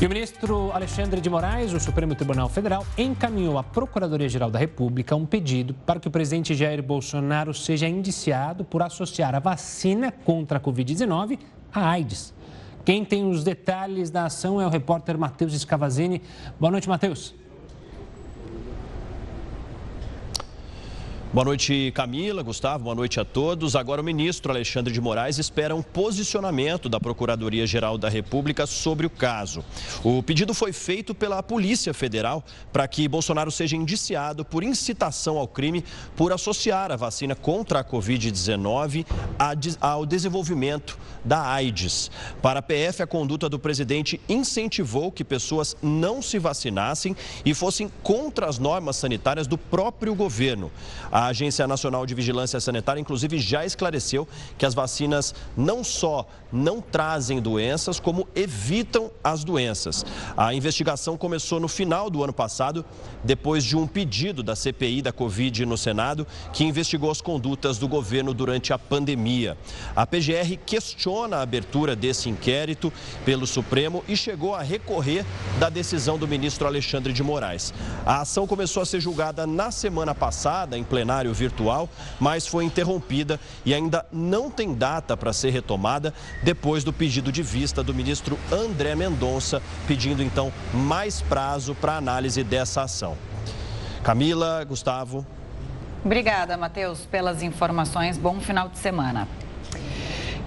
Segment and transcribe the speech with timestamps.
[0.00, 5.16] E o ministro Alexandre de Moraes, do Supremo Tribunal Federal, encaminhou à Procuradoria-Geral da República
[5.16, 10.58] um pedido para que o presidente Jair Bolsonaro seja indiciado por associar a vacina contra
[10.58, 11.40] a Covid-19
[11.74, 12.32] à AIDS.
[12.84, 16.22] Quem tem os detalhes da ação é o repórter Matheus Escavazini.
[16.60, 17.34] Boa noite, Matheus.
[21.30, 23.76] Boa noite, Camila, Gustavo, boa noite a todos.
[23.76, 29.10] Agora, o ministro Alexandre de Moraes espera um posicionamento da Procuradoria-Geral da República sobre o
[29.10, 29.62] caso.
[30.02, 35.46] O pedido foi feito pela Polícia Federal para que Bolsonaro seja indiciado por incitação ao
[35.46, 35.84] crime
[36.16, 39.04] por associar a vacina contra a Covid-19
[39.82, 42.10] ao desenvolvimento da AIDS.
[42.40, 47.92] Para a PF, a conduta do presidente incentivou que pessoas não se vacinassem e fossem
[48.02, 50.72] contra as normas sanitárias do próprio governo.
[51.18, 56.80] A Agência Nacional de Vigilância Sanitária, inclusive, já esclareceu que as vacinas não só não
[56.80, 60.04] trazem doenças, como evitam as doenças.
[60.36, 62.84] A investigação começou no final do ano passado,
[63.22, 67.88] depois de um pedido da CPI da Covid no Senado, que investigou as condutas do
[67.88, 69.56] governo durante a pandemia.
[69.94, 72.92] A PGR questiona a abertura desse inquérito
[73.24, 75.24] pelo Supremo e chegou a recorrer
[75.58, 77.72] da decisão do ministro Alexandre de Moraes.
[78.04, 81.88] A ação começou a ser julgada na semana passada, em plenário virtual,
[82.18, 87.42] mas foi interrompida e ainda não tem data para ser retomada depois do pedido de
[87.42, 93.16] vista do ministro André Mendonça, pedindo então mais prazo para análise dessa ação.
[94.02, 95.26] Camila, Gustavo.
[96.04, 98.16] Obrigada, Matheus, pelas informações.
[98.16, 99.26] Bom final de semana.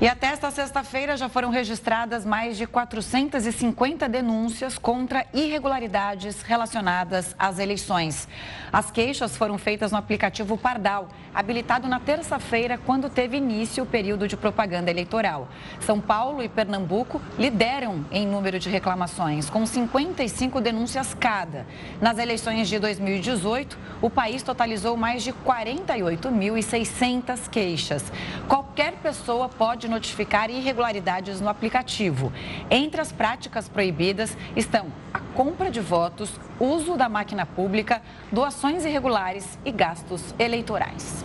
[0.01, 7.59] E até esta sexta-feira já foram registradas mais de 450 denúncias contra irregularidades relacionadas às
[7.59, 8.27] eleições.
[8.73, 14.27] As queixas foram feitas no aplicativo Pardal, habilitado na terça-feira, quando teve início o período
[14.27, 15.47] de propaganda eleitoral.
[15.81, 21.67] São Paulo e Pernambuco lideram em número de reclamações, com 55 denúncias cada.
[22.01, 28.11] Nas eleições de 2018, o país totalizou mais de 48.600 queixas.
[28.47, 32.31] Qualquer pessoa pode notificar irregularidades no aplicativo.
[32.69, 39.59] Entre as práticas proibidas estão a compra de votos, uso da máquina pública, doações irregulares
[39.63, 41.23] e gastos eleitorais.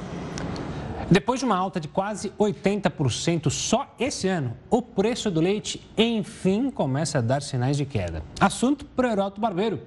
[1.08, 6.68] Depois de uma alta de quase 80% só esse ano, o preço do leite, enfim,
[6.68, 8.24] começa a dar sinais de queda.
[8.40, 9.80] Assunto para o Heródoto Barbeiro.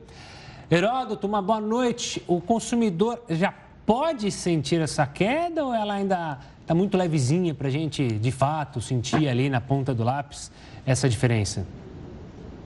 [0.71, 2.23] Heródoto, uma boa noite.
[2.25, 3.53] O consumidor já
[3.85, 8.79] pode sentir essa queda ou ela ainda está muito levezinha para a gente, de fato,
[8.79, 10.51] sentir ali na ponta do lápis
[10.85, 11.65] essa diferença?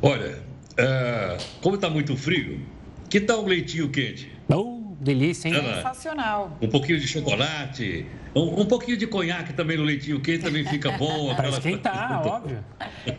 [0.01, 0.39] Olha,
[0.73, 2.59] uh, como está muito frio,
[3.09, 4.29] que tal um leitinho quente?
[4.49, 5.53] Oh, delícia, hein?
[5.53, 6.57] Sensacional.
[6.61, 8.05] Um pouquinho de chocolate,
[8.35, 11.31] um, um, pouquinho de conhaque também no leitinho quente também fica bom.
[11.33, 12.59] Para esquentar, óbvio.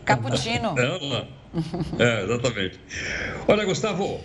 [0.05, 0.75] Cappuccino.
[1.97, 2.79] É, exatamente.
[3.47, 4.21] Olha, Gustavo, uh,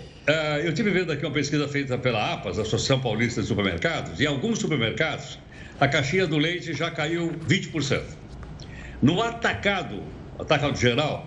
[0.63, 4.59] eu tive vendo aqui uma pesquisa feita pela APAS, Associação Paulista de Supermercados, e alguns
[4.59, 5.39] supermercados
[5.81, 8.03] a caixinha do leite já caiu 20%.
[9.01, 10.03] No atacado,
[10.39, 11.27] atacado geral,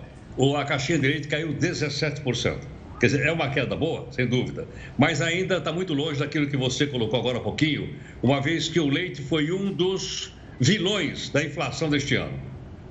[0.56, 2.58] a caixinha de leite caiu 17%.
[3.00, 6.56] Quer dizer, é uma queda boa, sem dúvida, mas ainda está muito longe daquilo que
[6.56, 11.42] você colocou agora há pouquinho, uma vez que o leite foi um dos vilões da
[11.42, 12.38] inflação deste ano.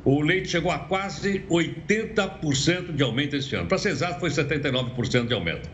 [0.03, 3.67] O leite chegou a quase 80% de aumento este ano.
[3.67, 5.69] Para ser exato, foi 79% de aumento.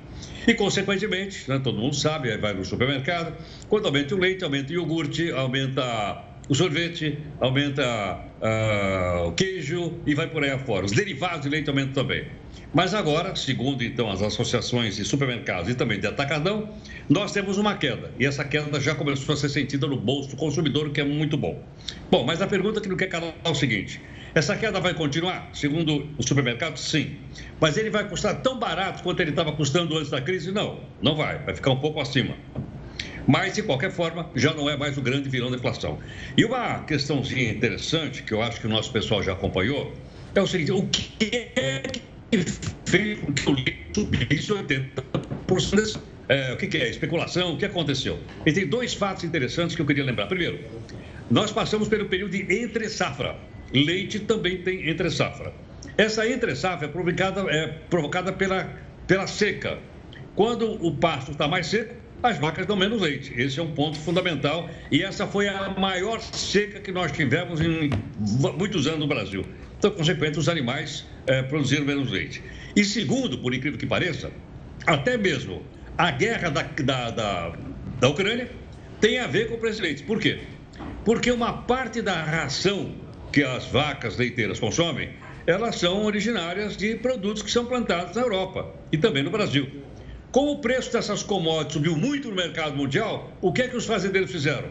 [0.48, 3.36] E, consequentemente, né, todo mundo sabe, vai no supermercado,
[3.68, 10.16] quando aumenta o leite, aumenta o iogurte, aumenta o sorvete, aumenta uh, o queijo e
[10.16, 10.86] vai por aí afora.
[10.86, 12.26] Os derivados de leite aumentam também.
[12.74, 16.70] Mas agora, segundo então as associações de supermercados e também de atacadão,
[17.08, 18.12] nós temos uma queda.
[18.20, 21.04] E essa queda já começou a ser sentida no bolso do consumidor, o que é
[21.04, 21.64] muito bom.
[22.10, 24.02] Bom, mas a pergunta que não quer calar é o seguinte:
[24.40, 25.50] essa queda vai continuar?
[25.54, 27.18] Segundo o supermercado, sim.
[27.60, 30.50] Mas ele vai custar tão barato quanto ele estava custando antes da crise?
[30.50, 31.40] Não, não vai.
[31.40, 32.36] Vai ficar um pouco acima.
[33.28, 36.00] Mas, de qualquer forma, já não é mais o grande vilão da inflação.
[36.38, 39.94] E uma questãozinha interessante, que eu acho que o nosso pessoal já acompanhou,
[40.34, 41.84] é o seguinte: o que é
[42.32, 42.46] que
[42.86, 46.00] fez com que o leite subisse 80%?
[46.30, 46.90] É, o que, que é?
[46.90, 47.56] Especulação?
[47.56, 48.18] O que aconteceu?
[48.46, 50.28] E tem dois fatos interessantes que eu queria lembrar.
[50.28, 50.60] Primeiro,
[51.30, 53.36] nós passamos pelo período de entre-safra
[53.74, 55.54] leite também tem entre safra.
[55.98, 58.70] Essa entre safra é provocada, é provocada pela,
[59.08, 59.80] pela seca.
[60.36, 63.34] Quando o pasto está mais seco, as vacas dão menos leite.
[63.40, 67.90] Esse é um ponto fundamental e essa foi a maior seca que nós tivemos em
[68.58, 69.46] muitos anos no Brasil.
[69.78, 72.44] Então, consequentemente, os animais é, produziram menos leite.
[72.76, 74.32] E segundo, por incrível que pareça,
[74.86, 75.64] até mesmo
[75.98, 77.54] a guerra da, da, da,
[78.00, 78.50] da Ucrânia
[79.00, 80.04] tem a ver com o preço de leite.
[80.04, 80.40] Por quê?
[81.06, 82.94] Porque uma parte da ração
[83.32, 85.10] que as vacas leiteiras consomem
[85.50, 89.68] elas são originárias de produtos que são plantados na Europa e também no Brasil.
[90.32, 93.88] Como o preço dessas commodities subiu muito no mercado mundial, o que é que os
[93.88, 94.70] fazendeiros fizeram?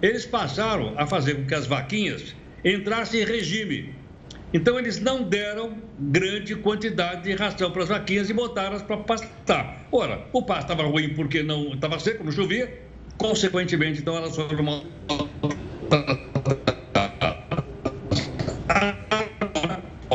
[0.00, 3.96] Eles passaram a fazer com que as vaquinhas entrassem em regime.
[4.54, 9.88] Então, eles não deram grande quantidade de ração para as vaquinhas e botaram-as para pastar.
[9.90, 12.72] Ora, o pasto estava ruim porque não estava seco, não chovia,
[13.18, 14.84] consequentemente, então elas foram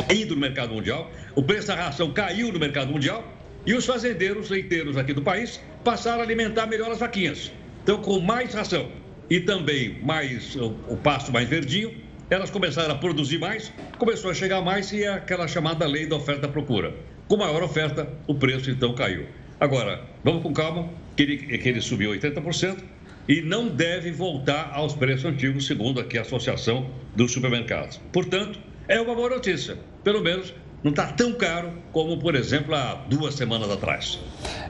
[0.08, 3.24] caindo no mercado mundial, o preço da ração caiu no mercado mundial
[3.66, 7.52] e os fazendeiros leiteiros aqui do país passaram a alimentar melhor as vaquinhas.
[7.82, 8.90] Então, com mais ração
[9.30, 11.94] e também mais o, o pasto mais verdinho,
[12.30, 16.16] elas começaram a produzir mais, começou a chegar mais e é aquela chamada lei da
[16.16, 16.94] oferta-procura.
[17.26, 19.26] Com maior oferta, o preço então caiu.
[19.60, 22.78] Agora, vamos com calma, que ele, que ele subiu 80%
[23.28, 28.00] e não deve voltar aos preços antigos, segundo aqui a Associação dos Supermercados.
[28.10, 28.58] Portanto,
[28.88, 29.76] é uma boa notícia.
[30.02, 34.18] Pelo menos não está tão caro como, por exemplo, há duas semanas atrás.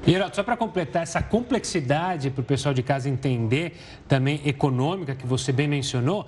[0.04, 3.76] Geraldo, só para completar essa complexidade para o pessoal de casa entender,
[4.08, 6.26] também econômica, que você bem mencionou,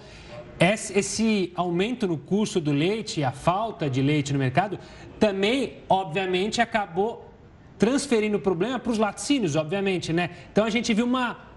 [0.60, 4.78] esse aumento no custo do leite, a falta de leite no mercado,
[5.18, 7.32] também, obviamente, acabou
[7.78, 10.30] transferindo o problema para os laticínios, obviamente, né?
[10.52, 11.49] Então a gente viu uma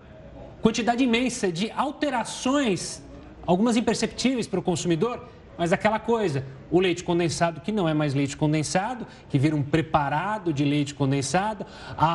[0.64, 3.04] quantidade imensa de alterações,
[3.46, 5.28] algumas imperceptíveis para o consumidor,
[5.58, 9.62] mas aquela coisa, o leite condensado que não é mais leite condensado, que vira um
[9.62, 11.66] preparado de leite condensado,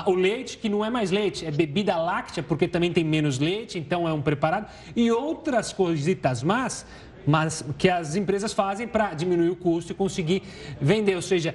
[0.06, 3.78] o leite que não é mais leite, é bebida láctea, porque também tem menos leite,
[3.78, 4.66] então é um preparado,
[4.96, 6.86] e outras coisitas más,
[7.26, 10.42] mas que as empresas fazem para diminuir o custo e conseguir
[10.80, 11.14] vender.
[11.14, 11.54] Ou seja,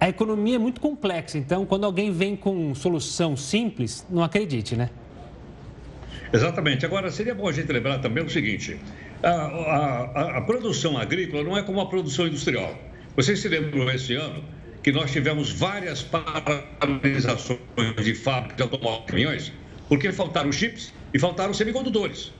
[0.00, 4.88] a economia é muito complexa, então quando alguém vem com solução simples, não acredite, né?
[6.34, 6.84] Exatamente.
[6.84, 8.76] Agora, seria bom a gente lembrar também o seguinte:
[9.22, 12.76] a, a, a, produção agrícola não é como a produção industrial.
[13.14, 14.42] Vocês se lembram esse ano
[14.82, 17.60] que nós tivemos várias paralisações
[18.02, 19.52] de fábricas de automóveis, caminhões,
[19.88, 22.32] porque faltaram chips e faltaram semicondutores.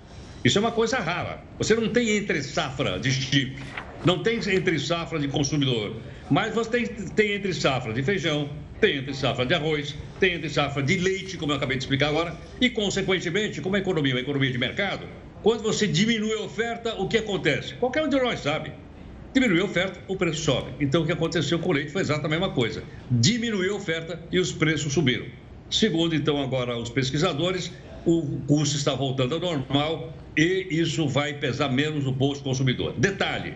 [0.45, 1.41] Isso é uma coisa rara.
[1.59, 3.57] Você não tem entre safra de chip,
[4.05, 5.95] não tem entre safra de consumidor,
[6.29, 8.51] mas você tem, tem entre safra de feijão,
[8.81, 12.09] tem entre safra de arroz, tem entre safra de leite, como eu acabei de explicar
[12.09, 15.07] agora, e, consequentemente, como a economia é uma economia de mercado,
[15.43, 17.75] quando você diminui a oferta, o que acontece?
[17.75, 18.73] Qualquer um de nós sabe.
[19.33, 20.71] Diminui a oferta, o preço sobe.
[20.81, 22.83] Então, o que aconteceu com o leite foi exatamente a mesma coisa.
[23.11, 25.27] Diminuiu a oferta e os preços subiram.
[25.71, 27.73] Segundo, então, agora os pesquisadores,
[28.07, 32.95] o custo está voltando ao normal e isso vai pesar menos no bolso do consumidor.
[32.97, 33.55] Detalhe,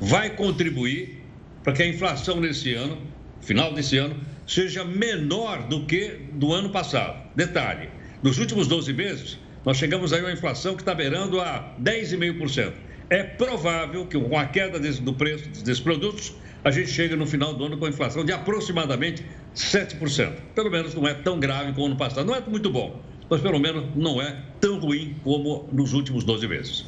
[0.00, 1.22] vai contribuir
[1.62, 2.98] para que a inflação nesse ano,
[3.44, 7.22] final desse ano, seja menor do que do ano passado.
[7.34, 7.88] Detalhe,
[8.22, 12.72] nos últimos 12 meses, nós chegamos aí a uma inflação que está beirando a 10,5%.
[13.10, 17.26] É provável que com a queda desse, do preço desses produtos, a gente chegue no
[17.26, 19.24] final do ano com a inflação de aproximadamente
[19.54, 20.32] 7%.
[20.54, 22.26] Pelo menos não é tão grave como no passado.
[22.26, 26.48] Não é muito bom, mas pelo menos não é tão ruim como nos últimos 12
[26.48, 26.86] meses.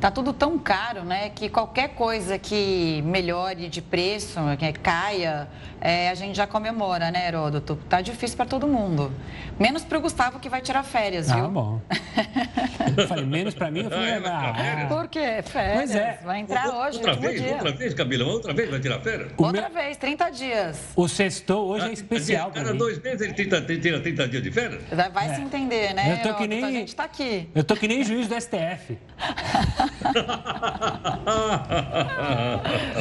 [0.00, 1.30] Tá tudo tão caro, né?
[1.30, 5.48] Que qualquer coisa que melhore de preço, que caia,
[5.80, 7.76] é, a gente já comemora, né, Heródoto?
[7.88, 9.12] Tá difícil para todo mundo.
[9.58, 11.46] Menos para o Gustavo que vai tirar férias, viu?
[11.46, 11.80] Ah, bom.
[12.96, 15.42] eu falei, menos para mim, eu falei, ah, ah, Por quê?
[15.42, 15.76] Férias.
[15.76, 16.20] Pois é.
[16.24, 17.52] Vai entrar hoje, outra vez, dia.
[17.54, 19.32] Outra vez, Camila, outra vez vai tirar férias?
[19.36, 19.82] outra meu...
[19.82, 20.80] vez, 30 dias.
[20.94, 24.82] O sextou hoje é especial Cada dois meses ele tira 30, 30 dias de férias?
[25.12, 25.34] Vai é.
[25.34, 26.42] se entender, né, eu tô Heródoto?
[26.42, 26.64] Que nem...
[26.64, 27.48] A gente tá aqui.
[27.52, 28.96] Eu tô que nem juiz do STF.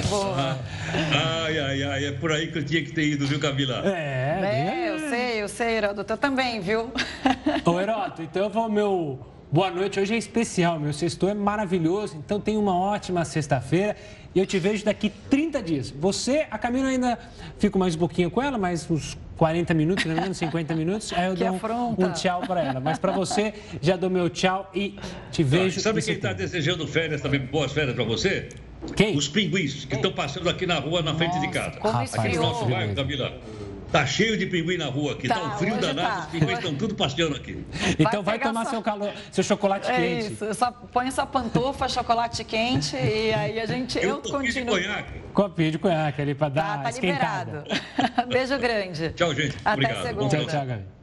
[0.10, 0.58] Boa.
[1.46, 3.82] Ai, ai, ai, é por aí que eu tinha que ter ido, viu, Camila?
[3.86, 6.92] É, é eu sei, eu sei, Heródoto, eu também, viu?
[7.66, 9.20] Ô, Heródoto, então eu vou meu
[9.52, 10.00] boa noite.
[10.00, 13.96] Hoje é especial, meu sexto é maravilhoso, então tenha uma ótima sexta-feira
[14.34, 15.90] e eu te vejo daqui 30 dias.
[15.90, 17.18] Você, a Camila ainda
[17.58, 21.28] fico mais um pouquinho com ela, mais uns 40 minutos, não menos 50 minutos, aí
[21.28, 22.80] eu que dou um, um, tchau para ela.
[22.80, 24.96] Mas para você, já dou meu tchau e
[25.32, 25.80] te vejo.
[25.80, 28.50] Sabe quem está desejando férias também, boas férias para você?
[28.96, 29.16] Quem?
[29.16, 31.80] Os pinguins que estão passando aqui na rua, na Nossa, frente de casa.
[31.80, 33.34] Como aqui no nosso bairro, Camila.
[33.92, 36.20] Tá cheio de pinguim na rua aqui, tá, tá um frio danado, tá.
[36.20, 37.66] os pinguins estão tudo passeando aqui.
[37.98, 38.72] Então vai, vai tomar sua...
[38.72, 40.34] seu, calor, seu chocolate é quente.
[40.34, 43.98] Isso, só põe sua pantufa, chocolate quente e aí a gente.
[43.98, 44.76] Eu, eu continuo.
[44.76, 45.20] De conhaque.
[45.34, 47.64] Copinho de conhaque ali para dar tá, tá esquentada.
[47.64, 48.28] liberado.
[48.34, 49.10] Beijo grande.
[49.12, 49.56] Tchau, gente.
[49.64, 50.06] Até Obrigado.
[50.06, 50.30] segunda.
[50.30, 50.97] Tchau, tchau, Gabi.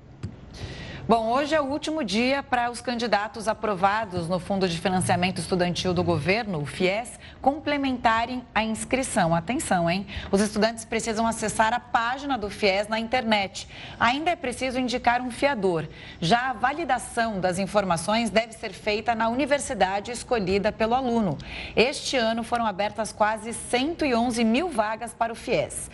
[1.06, 5.92] Bom, hoje é o último dia para os candidatos aprovados no Fundo de Financiamento Estudantil
[5.92, 9.34] do Governo, o FIES, complementarem a inscrição.
[9.34, 10.06] Atenção, hein?
[10.32, 13.68] Os estudantes precisam acessar a página do FIES na internet.
[14.00, 15.86] Ainda é preciso indicar um fiador.
[16.22, 21.36] Já a validação das informações deve ser feita na universidade escolhida pelo aluno.
[21.76, 25.90] Este ano foram abertas quase 111 mil vagas para o FIES.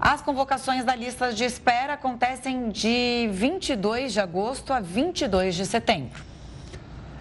[0.00, 6.22] As convocações da lista de espera acontecem de 22 de agosto a 22 de setembro.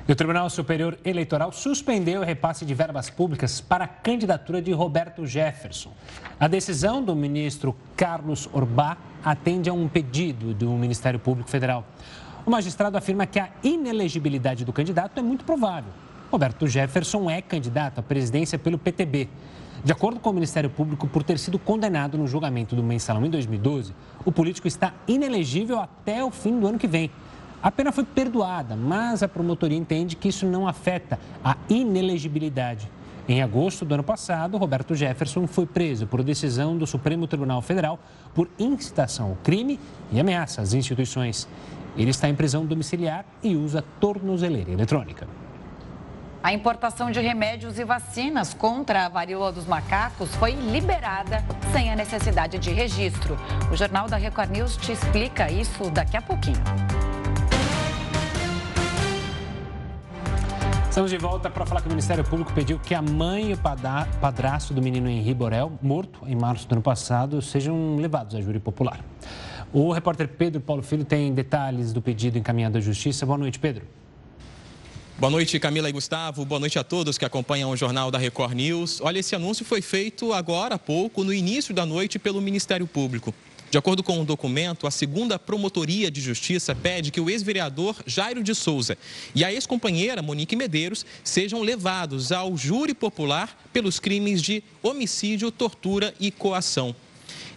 [0.08, 4.72] E o Tribunal Superior Eleitoral suspendeu o repasse de verbas públicas para a candidatura de
[4.72, 5.92] Roberto Jefferson.
[6.40, 11.84] A decisão do ministro Carlos Orbá atende a um pedido do Ministério Público Federal.
[12.46, 15.92] O magistrado afirma que a inelegibilidade do candidato é muito provável.
[16.32, 19.28] Roberto Jefferson é candidato à presidência pelo PTB.
[19.86, 23.30] De acordo com o Ministério Público, por ter sido condenado no julgamento do mensalão em
[23.30, 23.94] 2012,
[24.26, 27.12] o político está inelegível até o fim do ano que vem.
[27.62, 32.90] A pena foi perdoada, mas a promotoria entende que isso não afeta a inelegibilidade.
[33.30, 38.00] Em agosto do ano passado, Roberto Jefferson foi preso por decisão do Supremo Tribunal Federal
[38.34, 39.80] por incitação ao crime
[40.12, 41.48] e ameaça às instituições.
[41.96, 45.45] Ele está em prisão domiciliar e usa tornozeleira eletrônica.
[46.46, 51.96] A importação de remédios e vacinas contra a varíola dos macacos foi liberada sem a
[51.96, 53.36] necessidade de registro.
[53.74, 56.62] O Jornal da Record News te explica isso daqui a pouquinho.
[60.88, 63.58] Estamos de volta para falar que o Ministério Público pediu que a mãe e o
[64.22, 68.60] padrasto do menino Henri Borel, morto em março do ano passado, sejam levados à júri
[68.60, 69.00] popular.
[69.74, 73.26] O repórter Pedro Paulo Filho tem detalhes do pedido encaminhado à Justiça.
[73.26, 73.84] Boa noite, Pedro.
[75.18, 76.44] Boa noite, Camila e Gustavo.
[76.44, 79.00] Boa noite a todos que acompanham o Jornal da Record News.
[79.00, 83.34] Olha, esse anúncio foi feito agora há pouco, no início da noite, pelo Ministério Público.
[83.72, 87.96] De acordo com o um documento, a segunda Promotoria de Justiça pede que o ex-vereador
[88.06, 88.98] Jairo de Souza
[89.34, 96.14] e a ex-companheira Monique Medeiros sejam levados ao júri popular pelos crimes de homicídio, tortura
[96.20, 96.94] e coação.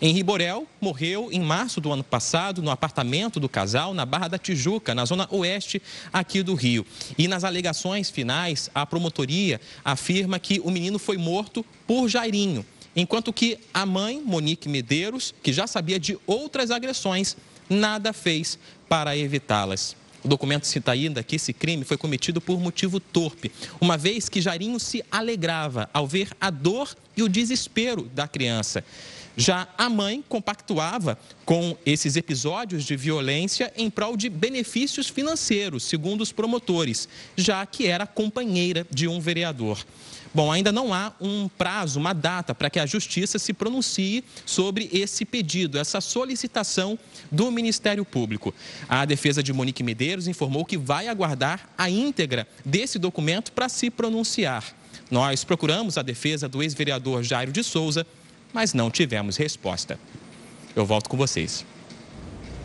[0.00, 4.38] Henri Borel morreu em março do ano passado no apartamento do casal na Barra da
[4.38, 6.86] Tijuca, na zona oeste aqui do Rio.
[7.16, 12.64] E nas alegações finais, a promotoria afirma que o menino foi morto por Jairinho,
[12.94, 17.36] enquanto que a mãe, Monique Medeiros, que já sabia de outras agressões,
[17.68, 18.56] nada fez
[18.88, 19.96] para evitá-las.
[20.22, 23.50] O documento cita ainda que esse crime foi cometido por motivo torpe,
[23.80, 28.84] uma vez que Jairinho se alegrava ao ver a dor e o desespero da criança.
[29.40, 36.22] Já a mãe compactuava com esses episódios de violência em prol de benefícios financeiros, segundo
[36.22, 39.78] os promotores, já que era companheira de um vereador.
[40.34, 44.90] Bom, ainda não há um prazo, uma data para que a Justiça se pronuncie sobre
[44.92, 46.98] esse pedido, essa solicitação
[47.30, 48.52] do Ministério Público.
[48.88, 53.88] A defesa de Monique Medeiros informou que vai aguardar a íntegra desse documento para se
[53.88, 54.64] pronunciar.
[55.10, 58.04] Nós procuramos a defesa do ex-vereador Jairo de Souza
[58.52, 59.98] mas não tivemos resposta.
[60.74, 61.64] Eu volto com vocês.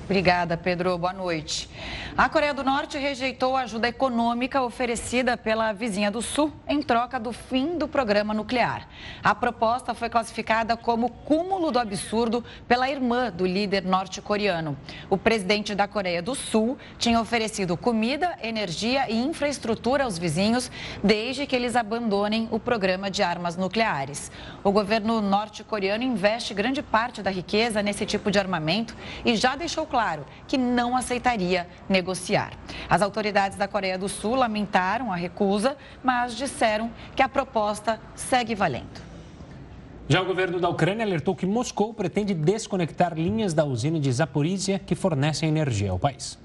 [0.05, 0.97] Obrigada, Pedro.
[0.97, 1.69] Boa noite.
[2.15, 7.17] A Coreia do Norte rejeitou a ajuda econômica oferecida pela vizinha do Sul em troca
[7.17, 8.87] do fim do programa nuclear.
[9.23, 14.77] A proposta foi classificada como cúmulo do absurdo pela irmã do líder norte-coreano.
[15.09, 20.69] O presidente da Coreia do Sul tinha oferecido comida, energia e infraestrutura aos vizinhos
[21.01, 24.29] desde que eles abandonem o programa de armas nucleares.
[24.65, 29.87] O governo norte-coreano investe grande parte da riqueza nesse tipo de armamento e já deixou
[29.93, 32.53] claro que não aceitaria negociar.
[32.89, 38.55] As autoridades da Coreia do Sul lamentaram a recusa, mas disseram que a proposta segue
[38.55, 39.03] valendo.
[40.09, 44.79] Já o governo da Ucrânia alertou que Moscou pretende desconectar linhas da usina de Zaporizhia
[44.79, 46.39] que fornecem energia ao país.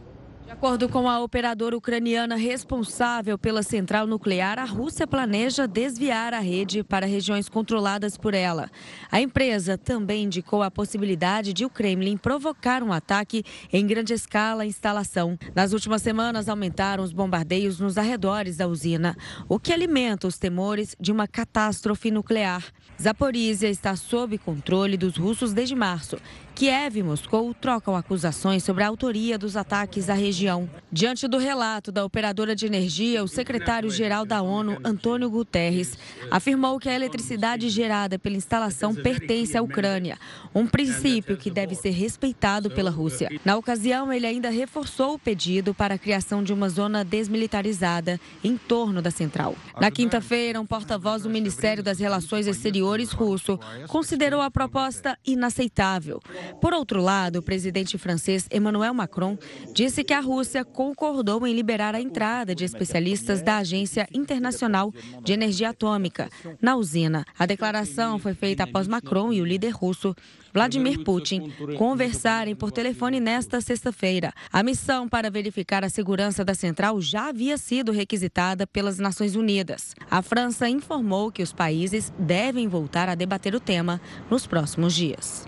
[0.48, 6.38] De acordo com a operadora ucraniana responsável pela central nuclear, a Rússia planeja desviar a
[6.38, 8.70] rede para regiões controladas por ela.
[9.12, 14.62] A empresa também indicou a possibilidade de o Kremlin provocar um ataque em grande escala
[14.62, 15.38] à instalação.
[15.54, 19.14] Nas últimas semanas, aumentaram os bombardeios nos arredores da usina,
[19.50, 22.64] o que alimenta os temores de uma catástrofe nuclear.
[23.00, 26.16] Zaporizhia está sob controle dos russos desde março
[26.58, 30.68] Kiev e Moscou trocam acusações sobre a autoria dos ataques à região.
[30.90, 35.96] Diante do relato da operadora de energia, o secretário-geral da ONU, Antônio Guterres,
[36.32, 40.18] afirmou que a eletricidade gerada pela instalação pertence à Ucrânia,
[40.52, 43.30] um princípio que deve ser respeitado pela Rússia.
[43.44, 48.56] Na ocasião, ele ainda reforçou o pedido para a criação de uma zona desmilitarizada em
[48.56, 49.54] torno da central.
[49.80, 56.20] Na quinta-feira, um porta-voz do Ministério das Relações Exteriores russo considerou a proposta inaceitável.
[56.60, 59.38] Por outro lado, o presidente francês Emmanuel Macron
[59.72, 65.32] disse que a Rússia concordou em liberar a entrada de especialistas da Agência Internacional de
[65.32, 66.28] Energia Atômica
[66.60, 67.24] na usina.
[67.38, 70.14] A declaração foi feita após Macron e o líder russo
[70.52, 74.32] Vladimir Putin conversarem por telefone nesta sexta-feira.
[74.52, 79.94] A missão para verificar a segurança da central já havia sido requisitada pelas Nações Unidas.
[80.10, 84.00] A França informou que os países devem voltar a debater o tema
[84.30, 85.46] nos próximos dias.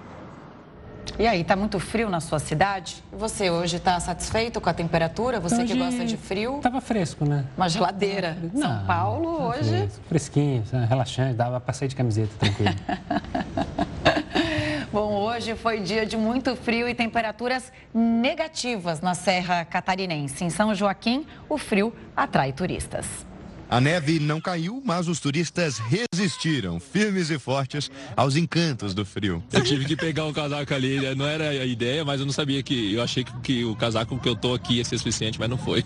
[1.19, 3.03] E aí, tá muito frio na sua cidade?
[3.13, 5.39] Você hoje está satisfeito com a temperatura?
[5.41, 6.61] Você hoje que gosta de frio?
[6.63, 7.45] Tava fresco, né?
[7.57, 8.39] Uma geladeira.
[8.55, 9.69] Não, São Paulo hoje.
[9.69, 12.75] Fresco, fresquinho, relaxante, dava para sair de camiseta tranquilo.
[14.93, 20.43] Bom, hoje foi dia de muito frio e temperaturas negativas na Serra Catarinense.
[20.43, 23.07] Em São Joaquim, o frio atrai turistas.
[23.71, 29.45] A neve não caiu, mas os turistas resistiram, firmes e fortes, aos encantos do frio.
[29.53, 32.61] Eu tive que pegar um casaco ali, não era a ideia, mas eu não sabia
[32.65, 32.93] que.
[32.93, 35.57] Eu achei que, que o casaco que eu tô aqui ia ser suficiente, mas não
[35.57, 35.85] foi.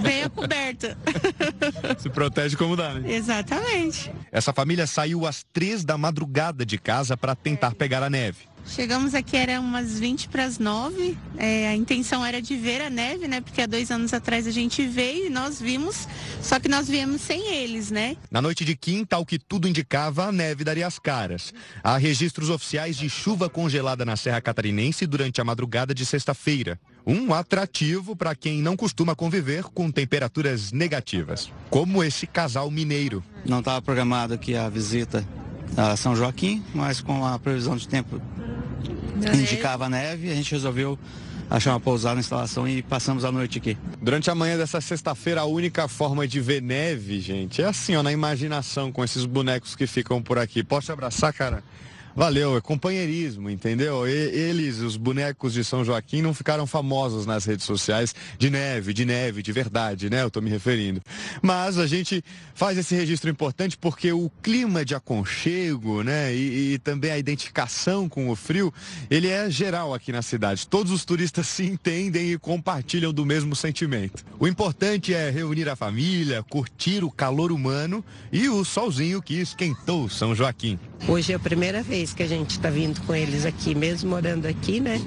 [0.00, 0.96] Venha coberta.
[2.00, 3.14] Se protege como dá, né?
[3.14, 4.10] Exatamente.
[4.32, 8.55] Essa família saiu às três da madrugada de casa para tentar pegar a neve.
[8.68, 11.16] Chegamos aqui, era umas 20 para as 9.
[11.38, 13.40] É, a intenção era de ver a neve, né?
[13.40, 16.08] Porque há dois anos atrás a gente veio e nós vimos,
[16.42, 18.16] só que nós viemos sem eles, né?
[18.30, 21.54] Na noite de quinta, ao que tudo indicava, a neve daria as caras.
[21.82, 26.78] Há registros oficiais de chuva congelada na Serra Catarinense durante a madrugada de sexta-feira.
[27.06, 33.22] Um atrativo para quem não costuma conviver com temperaturas negativas, como esse casal mineiro.
[33.44, 35.24] Não estava programado aqui a visita
[35.76, 38.20] a São Joaquim, mas com a previsão de tempo
[39.34, 40.98] indicava neve, a gente resolveu
[41.48, 43.76] achar uma pousada na instalação e passamos a noite aqui.
[44.00, 48.02] Durante a manhã dessa sexta-feira, a única forma de ver neve, gente, é assim, ó,
[48.02, 50.62] na imaginação, com esses bonecos que ficam por aqui.
[50.64, 51.62] Posso te abraçar, cara?
[52.16, 54.08] Valeu, é companheirismo, entendeu?
[54.08, 58.94] E, eles, os bonecos de São Joaquim, não ficaram famosos nas redes sociais de neve,
[58.94, 60.22] de neve, de verdade, né?
[60.22, 61.02] Eu tô me referindo.
[61.42, 66.34] Mas a gente faz esse registro importante porque o clima de aconchego, né?
[66.34, 68.72] E, e também a identificação com o frio,
[69.10, 70.66] ele é geral aqui na cidade.
[70.66, 74.24] Todos os turistas se entendem e compartilham do mesmo sentimento.
[74.40, 80.08] O importante é reunir a família, curtir o calor humano e o solzinho que esquentou
[80.08, 80.78] São Joaquim.
[81.06, 84.46] Hoje é a primeira vez que a gente está vindo com eles aqui, mesmo morando
[84.46, 85.00] aqui, né?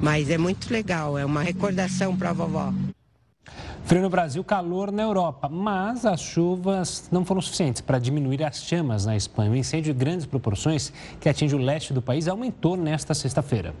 [0.00, 2.72] Mas é muito legal, é uma recordação para a vovó.
[3.84, 8.62] Frio no Brasil, calor na Europa, mas as chuvas não foram suficientes para diminuir as
[8.62, 9.50] chamas na Espanha.
[9.50, 13.74] O incêndio de grandes proporções que atinge o leste do país aumentou nesta sexta-feira.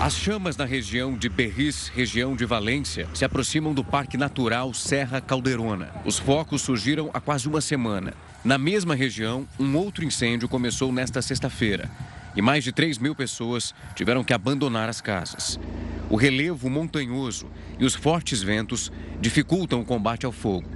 [0.00, 5.20] As chamas na região de Berris, região de Valência, se aproximam do Parque Natural Serra
[5.20, 5.90] Calderona.
[6.06, 8.14] Os focos surgiram há quase uma semana.
[8.42, 11.90] Na mesma região, um outro incêndio começou nesta sexta-feira
[12.34, 15.60] e mais de 3 mil pessoas tiveram que abandonar as casas.
[16.08, 17.46] O relevo montanhoso
[17.78, 20.66] e os fortes ventos dificultam o combate ao fogo.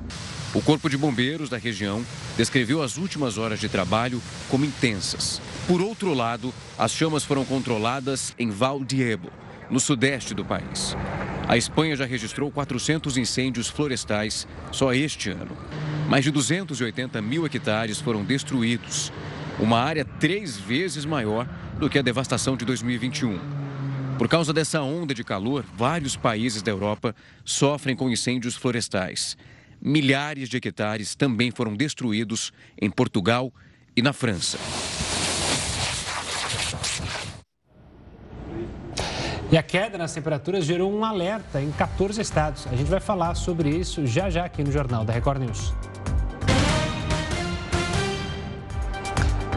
[0.53, 2.05] O Corpo de Bombeiros da região
[2.37, 5.40] descreveu as últimas horas de trabalho como intensas.
[5.66, 9.31] Por outro lado, as chamas foram controladas em Val Diebo,
[9.70, 10.94] no sudeste do país.
[11.48, 15.57] A Espanha já registrou 400 incêndios florestais só este ano.
[16.09, 19.11] Mais de 280 mil hectares foram destruídos,
[19.59, 23.38] uma área três vezes maior do que a devastação de 2021.
[24.19, 27.14] Por causa dessa onda de calor, vários países da Europa
[27.45, 29.37] sofrem com incêndios florestais.
[29.81, 33.53] Milhares de hectares também foram destruídos em Portugal
[33.97, 34.59] e na França.
[39.51, 42.67] E a queda nas temperaturas gerou um alerta em 14 estados.
[42.67, 45.73] A gente vai falar sobre isso já já aqui no Jornal da Record News.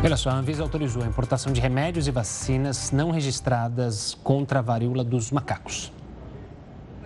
[0.03, 4.61] Olha só, a Anvisa autorizou a importação de remédios e vacinas não registradas contra a
[4.61, 5.91] varíola dos macacos.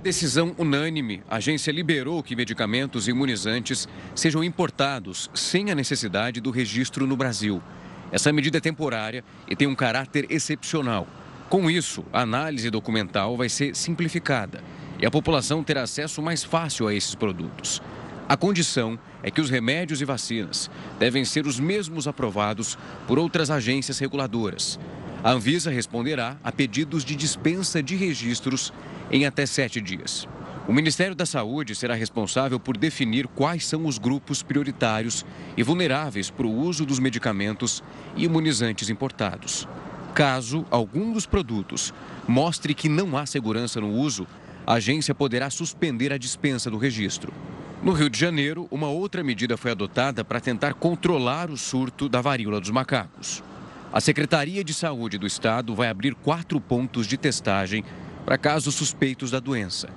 [0.04, 1.24] Decisão unânime.
[1.30, 7.62] A agência liberou que medicamentos imunizantes sejam importados sem a necessidade do registro no Brasil.
[8.12, 11.08] Essa medida é temporária e tem um caráter excepcional.
[11.50, 14.62] Com isso, a análise documental vai ser simplificada
[15.00, 17.82] e a população terá acesso mais fácil a esses produtos.
[18.32, 23.52] A condição é que os remédios e vacinas devem ser os mesmos aprovados por outras
[23.52, 24.80] agências reguladoras.
[25.22, 28.72] A Anvisa responderá a pedidos de dispensa de registros
[29.12, 30.30] em até sete dias.
[30.66, 35.26] O Ministério da Saúde será responsável por definir quais são os grupos prioritários
[35.58, 37.84] e vulneráveis para o uso dos medicamentos
[38.16, 39.68] e imunizantes importados.
[40.16, 41.94] Caso algum dos produtos
[42.26, 44.26] mostre que não há segurança no uso,
[44.66, 47.34] a agência poderá suspender a dispensa do registro.
[47.84, 52.22] No Rio de Janeiro, uma outra medida foi adotada para tentar controlar o surto da
[52.22, 53.42] varíola dos macacos.
[53.92, 57.84] A Secretaria de Saúde do Estado vai abrir quatro pontos de testagem
[58.24, 59.90] para casos suspeitos da doença.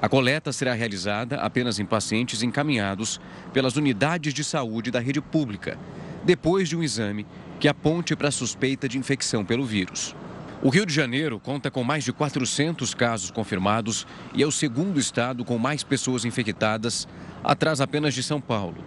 [0.00, 3.20] A coleta será realizada apenas em pacientes encaminhados
[3.52, 5.78] pelas unidades de saúde da rede pública,
[6.24, 7.26] depois de um exame
[7.60, 10.16] que aponte para a suspeita de infecção pelo vírus.
[10.62, 14.98] O Rio de Janeiro conta com mais de 400 casos confirmados e é o segundo
[14.98, 17.06] estado com mais pessoas infectadas,
[17.44, 18.82] atrás apenas de São Paulo.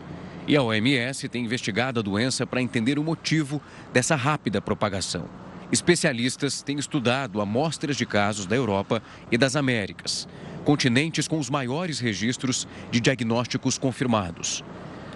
[0.47, 3.61] E a OMS tem investigado a doença para entender o motivo
[3.93, 5.25] dessa rápida propagação.
[5.71, 10.27] Especialistas têm estudado amostras de casos da Europa e das Américas,
[10.65, 14.63] continentes com os maiores registros de diagnósticos confirmados.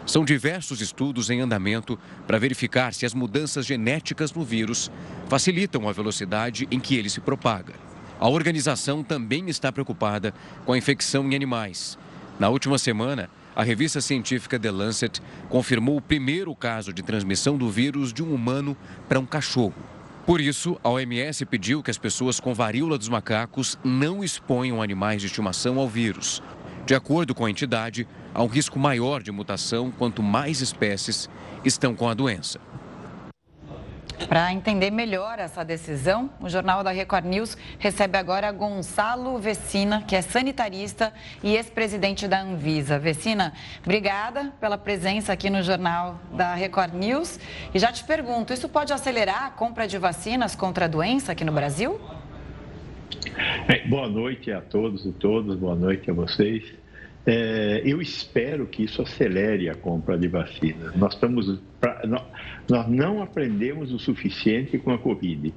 [0.05, 4.91] São diversos estudos em andamento para verificar se as mudanças genéticas no vírus
[5.29, 7.73] facilitam a velocidade em que ele se propaga.
[8.19, 10.33] A organização também está preocupada
[10.65, 11.97] com a infecção em animais.
[12.39, 17.69] Na última semana, a revista científica The Lancet confirmou o primeiro caso de transmissão do
[17.69, 18.75] vírus de um humano
[19.07, 19.73] para um cachorro.
[20.25, 25.21] Por isso, a OMS pediu que as pessoas com varíola dos macacos não exponham animais
[25.21, 26.41] de estimação ao vírus.
[26.85, 31.29] De acordo com a entidade, há um risco maior de mutação quanto mais espécies
[31.63, 32.59] estão com a doença.
[34.27, 40.15] Para entender melhor essa decisão, o Jornal da Record News recebe agora Gonçalo Vecina, que
[40.15, 42.99] é sanitarista e ex-presidente da Anvisa.
[42.99, 47.39] Vecina, obrigada pela presença aqui no Jornal da Record News.
[47.73, 51.45] E já te pergunto, isso pode acelerar a compra de vacinas contra a doença aqui
[51.45, 51.99] no Brasil?
[53.67, 56.63] É, boa noite a todos e todas, boa noite a vocês.
[57.25, 60.93] É, eu espero que isso acelere a compra de vacinas.
[60.95, 61.61] Nós, estamos,
[62.69, 65.53] nós não aprendemos o suficiente com a Covid.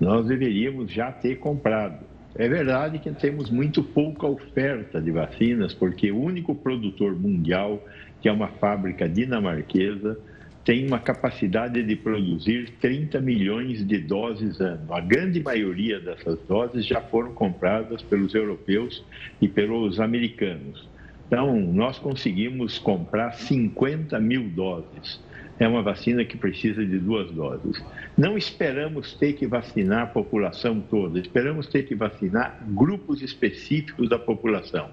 [0.00, 2.04] Nós deveríamos já ter comprado.
[2.34, 7.80] É verdade que temos muito pouca oferta de vacinas, porque o único produtor mundial,
[8.20, 10.18] que é uma fábrica dinamarquesa,
[10.64, 14.92] tem uma capacidade de produzir 30 milhões de doses ano.
[14.94, 19.04] A grande maioria dessas doses já foram compradas pelos europeus
[19.42, 20.88] e pelos americanos.
[21.26, 25.20] Então, nós conseguimos comprar 50 mil doses.
[25.58, 27.82] É uma vacina que precisa de duas doses.
[28.16, 34.18] Não esperamos ter que vacinar a população toda, esperamos ter que vacinar grupos específicos da
[34.18, 34.88] população.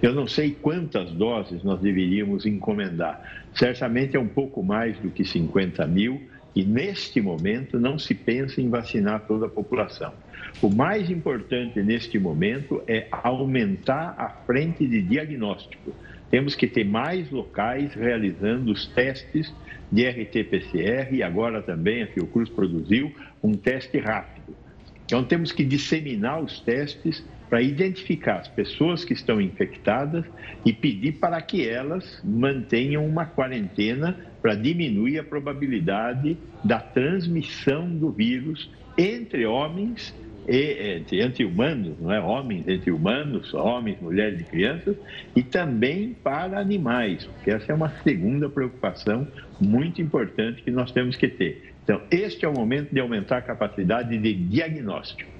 [0.00, 3.46] Eu não sei quantas doses nós deveríamos encomendar.
[3.52, 6.22] Certamente é um pouco mais do que 50 mil,
[6.54, 10.12] e neste momento não se pensa em vacinar toda a população.
[10.60, 15.94] O mais importante neste momento é aumentar a frente de diagnóstico.
[16.30, 19.52] Temos que ter mais locais realizando os testes
[19.92, 24.56] de RT-PCR e agora também a Fiocruz produziu um teste rápido.
[25.04, 30.24] Então temos que disseminar os testes para identificar as pessoas que estão infectadas
[30.64, 38.10] e pedir para que elas mantenham uma quarentena para diminuir a probabilidade da transmissão do
[38.10, 40.14] vírus entre homens
[40.48, 42.20] e, entre, entre humanos, não é?
[42.20, 44.96] homens entre humanos, homens, mulheres e crianças,
[45.34, 49.26] e também para animais, porque essa é uma segunda preocupação
[49.60, 51.72] muito importante que nós temos que ter.
[51.84, 55.30] Então, este é o momento de aumentar a capacidade de diagnóstico.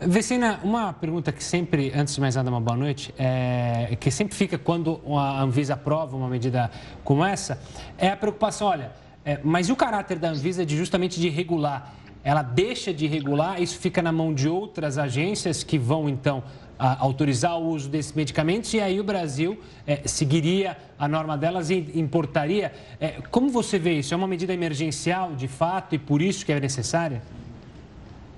[0.00, 4.34] Vecina, uma pergunta que sempre, antes de mais nada, uma boa noite, é, que sempre
[4.34, 6.70] fica quando a Anvisa aprova uma medida
[7.04, 7.62] como essa,
[7.96, 8.90] é a preocupação, olha,
[9.24, 11.94] é, mas e o caráter da Anvisa de justamente de regular?
[12.24, 16.42] Ela deixa de regular, isso fica na mão de outras agências que vão, então,
[16.78, 21.92] autorizar o uso desses medicamentos e aí o Brasil é, seguiria a norma delas e
[21.94, 22.72] importaria.
[22.98, 24.12] É, como você vê isso?
[24.12, 27.22] É uma medida emergencial, de fato, e por isso que é necessária?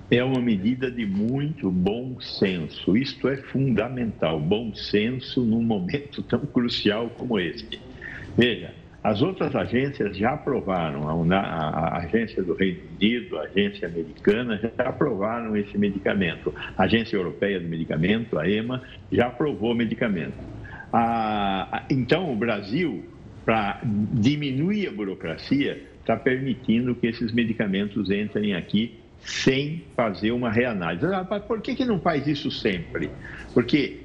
[0.09, 2.95] é uma medida de muito bom senso.
[2.95, 7.79] Isto é fundamental, bom senso num momento tão crucial como este.
[8.37, 8.73] Veja,
[9.05, 14.57] as outras agências já aprovaram, a, a, a, agência do Reino Unido, a agência americana
[14.57, 16.51] já aprovaram esse medicamento.
[16.75, 20.33] A agência europeia do medicamento, a EMA, já aprovou o medicamento.
[21.87, 23.05] então, o Brasil,
[23.45, 31.05] para diminuir a burocracia, está permitindo que esses medicamentos entrem aqui sem fazer uma reanálise.
[31.05, 33.11] Ah, por que, que não faz isso sempre?
[33.53, 34.04] Porque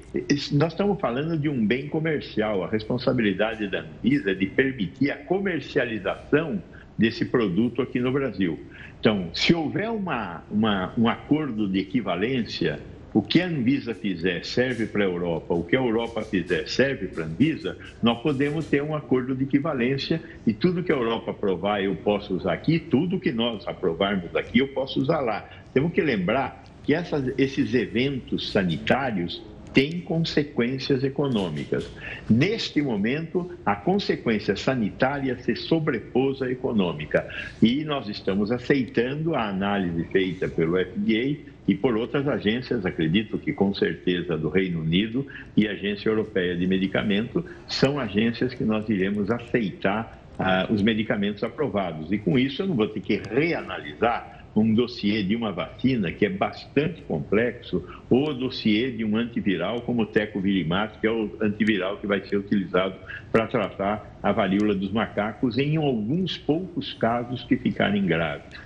[0.51, 2.63] nós estamos falando de um bem comercial.
[2.63, 6.61] A responsabilidade da Anvisa é de permitir a comercialização
[6.97, 8.59] desse produto aqui no Brasil.
[8.99, 12.79] Então, se houver uma, uma, um acordo de equivalência
[13.13, 17.07] o que a Anvisa fizer serve para a Europa, o que a Europa fizer serve
[17.07, 21.31] para a Anvisa, nós podemos ter um acordo de equivalência e tudo que a Europa
[21.31, 25.47] aprovar eu posso usar aqui, tudo que nós aprovarmos aqui eu posso usar lá.
[25.73, 29.43] Temos que lembrar que essas, esses eventos sanitários
[29.73, 31.89] tem consequências econômicas.
[32.29, 37.27] Neste momento, a consequência sanitária se sobrepôs à econômica
[37.61, 43.53] e nós estamos aceitando a análise feita pelo FDA e por outras agências, acredito que
[43.53, 49.29] com certeza do Reino Unido e Agência Europeia de Medicamento, são agências que nós iremos
[49.29, 52.11] aceitar ah, os medicamentos aprovados.
[52.11, 56.25] E com isso eu não vou ter que reanalisar um dossiê de uma vacina que
[56.25, 61.97] é bastante complexo, ou dossiê de um antiviral como o tecovirimat, que é o antiviral
[61.97, 62.95] que vai ser utilizado
[63.31, 68.59] para tratar a varíola dos macacos em alguns poucos casos que ficarem graves.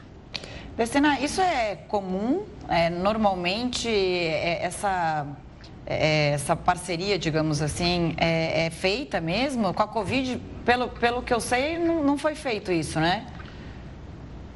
[0.75, 2.43] Decena, isso é comum?
[2.67, 5.25] É, normalmente, é, essa,
[5.85, 9.73] é, essa parceria, digamos assim, é, é, feita mesmo?
[9.73, 13.25] Com a Covid, pelo, pelo que eu sei, não, não foi feito isso, né?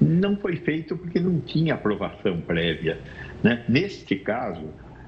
[0.09, 2.97] Não foi feito porque não tinha aprovação prévia.
[3.43, 3.63] Né?
[3.69, 4.65] Neste caso,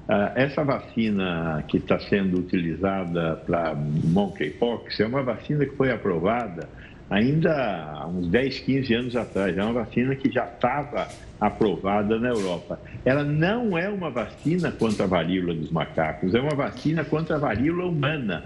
[0.08, 6.68] ah, essa vacina que está sendo utilizada para monkeypox é uma vacina que foi aprovada
[7.12, 7.52] ainda
[7.94, 9.56] há uns 10, 15 anos atrás.
[9.56, 11.08] É uma vacina que já estava
[11.40, 12.80] aprovada na Europa.
[13.04, 17.38] Ela não é uma vacina contra a varíola dos macacos, é uma vacina contra a
[17.38, 18.44] varíola humana.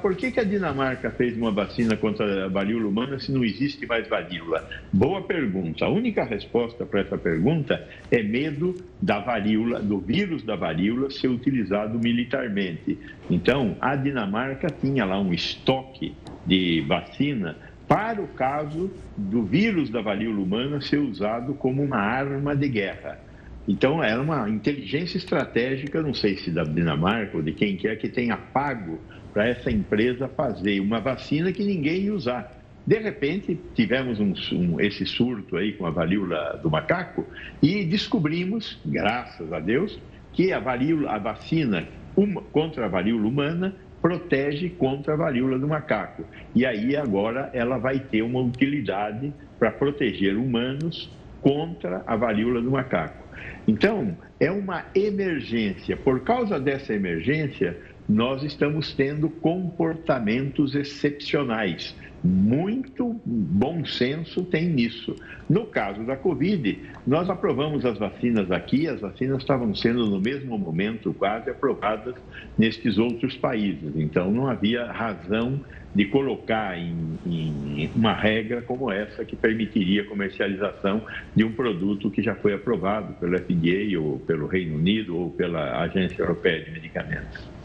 [0.00, 3.86] Por que, que a Dinamarca fez uma vacina contra a varíola humana se não existe
[3.86, 4.66] mais varíola?
[4.90, 5.84] Boa pergunta.
[5.84, 11.28] A única resposta para essa pergunta é medo da varíola, do vírus da varíola ser
[11.28, 12.98] utilizado militarmente.
[13.28, 16.14] Então, a Dinamarca tinha lá um estoque
[16.46, 17.54] de vacina
[17.86, 23.20] para o caso do vírus da varíola humana ser usado como uma arma de guerra.
[23.68, 28.08] Então, era uma inteligência estratégica, não sei se da Dinamarca ou de quem quer, que
[28.08, 28.98] tenha pago
[29.38, 32.60] para essa empresa fazer uma vacina que ninguém ia usar.
[32.84, 37.24] De repente, tivemos um, um, esse surto aí com a varíola do macaco
[37.62, 39.96] e descobrimos, graças a Deus,
[40.32, 45.68] que a, varíola, a vacina uma, contra a varíola humana protege contra a varíola do
[45.68, 46.24] macaco.
[46.52, 52.72] E aí agora ela vai ter uma utilidade para proteger humanos contra a varíola do
[52.72, 53.22] macaco.
[53.68, 55.96] Então, é uma emergência.
[55.96, 57.76] Por causa dessa emergência,
[58.08, 61.94] nós estamos tendo comportamentos excepcionais.
[62.24, 65.14] Muito bom senso tem nisso.
[65.48, 70.58] No caso da Covid, nós aprovamos as vacinas aqui, as vacinas estavam sendo no mesmo
[70.58, 72.14] momento quase aprovadas
[72.56, 73.92] nestes outros países.
[73.94, 75.60] Então não havia razão
[75.94, 81.02] de colocar em, em uma regra como essa que permitiria a comercialização
[81.36, 85.80] de um produto que já foi aprovado pelo FDA ou pelo Reino Unido ou pela
[85.80, 87.57] Agência Europeia de Medicamentos.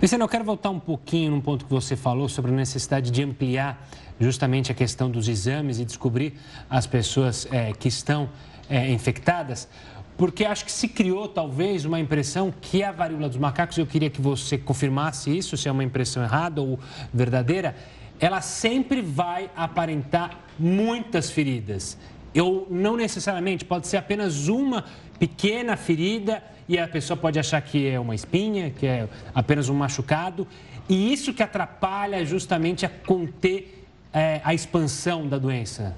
[0.00, 3.22] Vicente, eu quero voltar um pouquinho num ponto que você falou sobre a necessidade de
[3.22, 3.88] ampliar
[4.18, 6.34] justamente a questão dos exames e descobrir
[6.68, 8.28] as pessoas é, que estão
[8.68, 9.68] é, infectadas,
[10.16, 14.08] porque acho que se criou talvez uma impressão que a varíola dos macacos, eu queria
[14.08, 16.78] que você confirmasse isso, se é uma impressão errada ou
[17.12, 17.74] verdadeira,
[18.20, 21.98] ela sempre vai aparentar muitas feridas.
[22.32, 24.84] Eu não necessariamente, pode ser apenas uma
[25.18, 29.74] pequena ferida e a pessoa pode achar que é uma espinha, que é apenas um
[29.74, 30.46] machucado.
[30.88, 35.96] E isso que atrapalha justamente a conter é, a expansão da doença.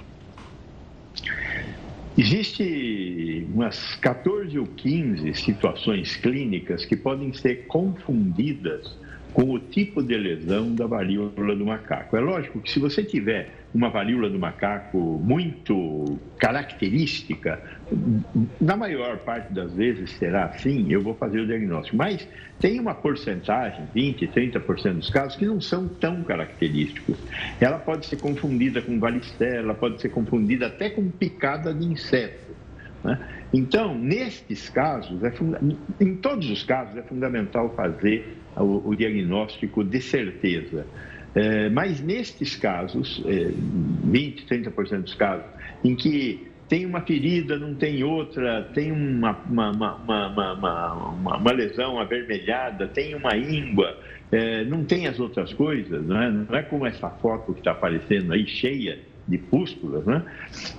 [2.19, 8.97] Existe umas 14 ou 15 situações clínicas que podem ser confundidas
[9.37, 12.17] com o tipo de lesão da varíola do macaco.
[12.17, 17.61] É lógico que se você tiver uma varíola do macaco muito característica,
[18.59, 21.99] na maior parte das vezes será assim, eu vou fazer o diagnóstico.
[21.99, 22.27] Mas
[22.59, 27.19] tem uma porcentagem, 20, 30% dos casos, que não são tão característicos.
[27.61, 32.55] Ela pode ser confundida com varicela, pode ser confundida até com picada de inseto.
[33.05, 33.19] Né?
[33.53, 35.61] Então, nestes casos, é funda...
[36.01, 40.87] em todos os casos, é fundamental fazer o, o diagnóstico de certeza.
[41.35, 43.51] É, mas nestes casos, é,
[44.05, 45.45] 20, 30% dos casos,
[45.85, 52.89] em que tem uma ferida, não tem outra, tem uma, uma, uma, uma lesão avermelhada,
[52.89, 53.97] tem uma íngua,
[54.33, 57.73] é, não tem as outras coisas, não é, não é como essa foto que está
[57.73, 60.23] aparecendo aí, cheia de pústulas, né?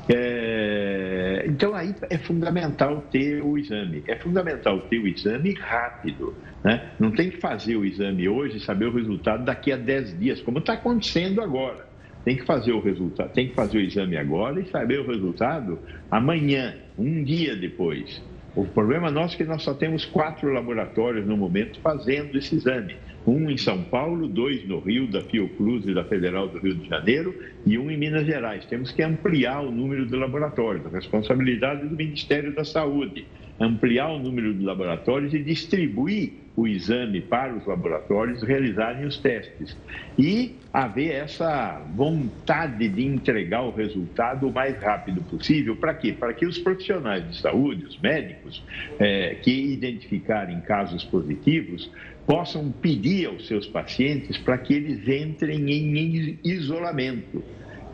[0.07, 6.33] É, então aí é fundamental ter o exame, é fundamental ter o exame rápido,
[6.63, 6.91] né?
[6.99, 10.41] Não tem que fazer o exame hoje e saber o resultado daqui a 10 dias,
[10.41, 11.85] como está acontecendo agora.
[12.23, 15.79] Tem que fazer o resultado, tem que fazer o exame agora e saber o resultado
[16.11, 18.21] amanhã, um dia depois.
[18.55, 22.95] O problema nosso é que nós só temos quatro laboratórios no momento fazendo esse exame
[23.27, 26.87] um em São Paulo, dois no Rio, da Fiocruz e da Federal do Rio de
[26.87, 27.35] Janeiro,
[27.65, 28.65] e um em Minas Gerais.
[28.65, 33.27] Temos que ampliar o número de laboratórios, a responsabilidade do Ministério da Saúde,
[33.59, 39.77] ampliar o número de laboratórios e distribuir o exame para os laboratórios realizarem os testes
[40.17, 45.75] e haver essa vontade de entregar o resultado o mais rápido possível.
[45.75, 46.13] Para quê?
[46.13, 48.63] Para que os profissionais de saúde, os médicos,
[48.97, 51.91] é, que identificarem casos positivos,
[52.27, 57.41] possam pedir aos seus pacientes para que eles entrem em isolamento,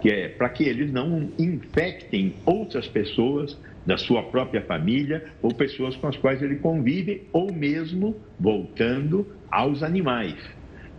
[0.01, 5.95] que é para que eles não infectem outras pessoas da sua própria família ou pessoas
[5.95, 10.35] com as quais ele convive, ou mesmo voltando aos animais.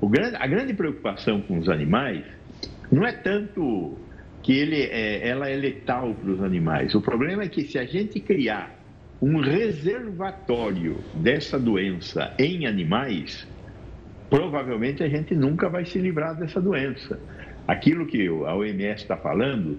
[0.03, 2.23] Grande, a grande preocupação com os animais
[2.93, 3.99] não é tanto
[4.43, 6.95] que ele é, ela é letal para os animais.
[6.95, 8.84] O problema é que se a gente criar
[9.21, 13.47] um reservatório dessa doença em animais,
[14.29, 17.19] provavelmente a gente nunca vai se livrar dessa doença.
[17.67, 19.79] Aquilo que a OMS está falando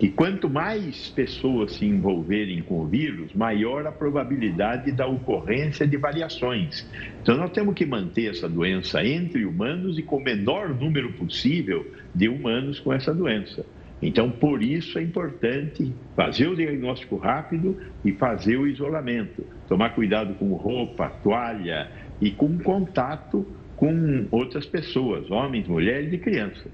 [0.00, 5.98] que quanto mais pessoas se envolverem com o vírus, maior a probabilidade da ocorrência de
[5.98, 6.88] variações.
[7.22, 11.86] Então, nós temos que manter essa doença entre humanos e com o menor número possível
[12.14, 13.62] de humanos com essa doença.
[14.02, 19.44] Então, por isso é importante fazer o diagnóstico rápido e fazer o isolamento.
[19.68, 26.70] Tomar cuidado com roupa, toalha e com contato com outras pessoas, homens, mulheres e crianças.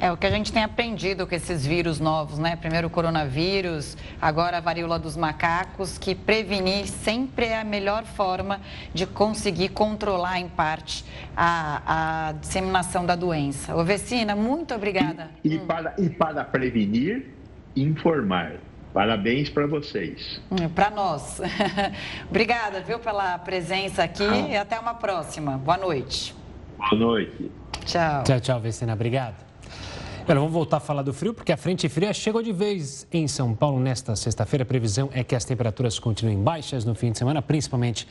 [0.00, 2.54] É o que a gente tem aprendido com esses vírus novos, né?
[2.54, 8.60] Primeiro o coronavírus, agora a varíola dos macacos, que prevenir sempre é a melhor forma
[8.94, 11.04] de conseguir controlar em parte
[11.36, 13.74] a, a disseminação da doença.
[13.74, 15.30] Ô Vecina, muito obrigada.
[15.42, 15.66] E, e hum.
[15.66, 17.34] para, e para prevenir,
[17.74, 18.52] informar.
[18.94, 20.40] Parabéns para vocês.
[20.50, 21.40] Hum, para nós.
[22.30, 24.48] Obrigada, viu, pela presença aqui ah.
[24.48, 25.58] e até uma próxima.
[25.58, 26.34] Boa noite.
[26.76, 27.50] Boa noite.
[27.84, 28.24] Tchau.
[28.24, 28.94] Tchau, tchau, Vecina.
[28.94, 29.47] Obrigado.
[30.30, 33.26] Olha, vamos voltar a falar do frio, porque a frente fria chegou de vez em
[33.26, 34.62] São Paulo nesta sexta-feira.
[34.62, 38.06] A previsão é que as temperaturas continuem baixas no fim de semana, principalmente